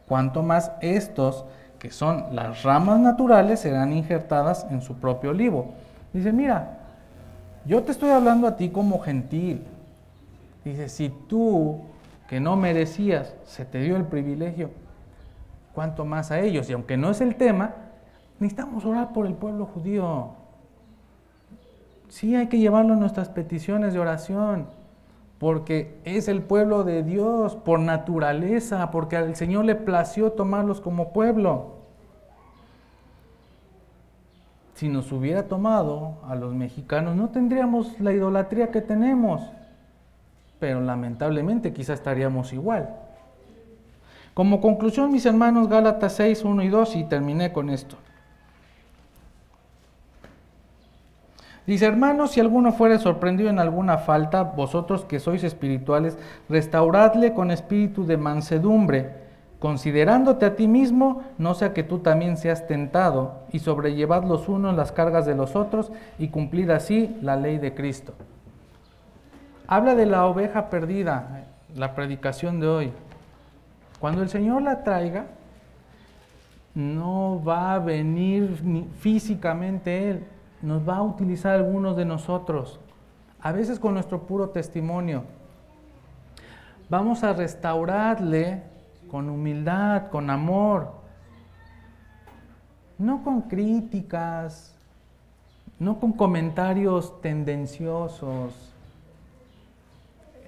[0.08, 1.44] cuanto más estos,
[1.78, 5.74] que son las ramas naturales, serán injertadas en su propio olivo.
[6.12, 6.78] Dice, mira,
[7.64, 9.62] yo te estoy hablando a ti como gentil.
[10.64, 11.80] Dice, si tú,
[12.28, 14.70] que no merecías, se te dio el privilegio,
[15.74, 16.70] cuanto más a ellos.
[16.70, 17.74] Y aunque no es el tema,
[18.38, 20.30] Necesitamos orar por el pueblo judío.
[22.08, 24.66] Sí hay que llevarlo nuestras peticiones de oración,
[25.38, 31.12] porque es el pueblo de Dios por naturaleza, porque al Señor le plació tomarlos como
[31.12, 31.76] pueblo.
[34.74, 39.40] Si nos hubiera tomado a los mexicanos, no tendríamos la idolatría que tenemos,
[40.64, 42.88] pero lamentablemente quizá estaríamos igual.
[44.32, 47.98] Como conclusión, mis hermanos, Gálatas 6, 1 y 2, y terminé con esto.
[51.66, 56.16] Dice, hermanos, si alguno fuere sorprendido en alguna falta, vosotros que sois espirituales,
[56.48, 59.10] restauradle con espíritu de mansedumbre,
[59.58, 64.74] considerándote a ti mismo, no sea que tú también seas tentado, y sobrellevad los unos
[64.74, 68.14] las cargas de los otros, y cumplid así la ley de Cristo.
[69.66, 72.92] Habla de la oveja perdida, la predicación de hoy.
[73.98, 75.26] Cuando el Señor la traiga,
[76.74, 80.26] no va a venir físicamente Él,
[80.60, 82.78] nos va a utilizar algunos de nosotros,
[83.40, 85.24] a veces con nuestro puro testimonio.
[86.90, 88.62] Vamos a restaurarle
[89.10, 90.92] con humildad, con amor,
[92.98, 94.76] no con críticas,
[95.78, 98.73] no con comentarios tendenciosos,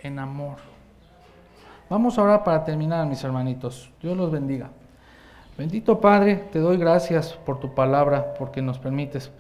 [0.06, 0.56] en amor.
[1.88, 3.90] Vamos ahora para terminar, mis hermanitos.
[4.02, 4.70] Dios los bendiga.
[5.56, 9.30] Bendito Padre, te doy gracias por tu palabra, porque nos permites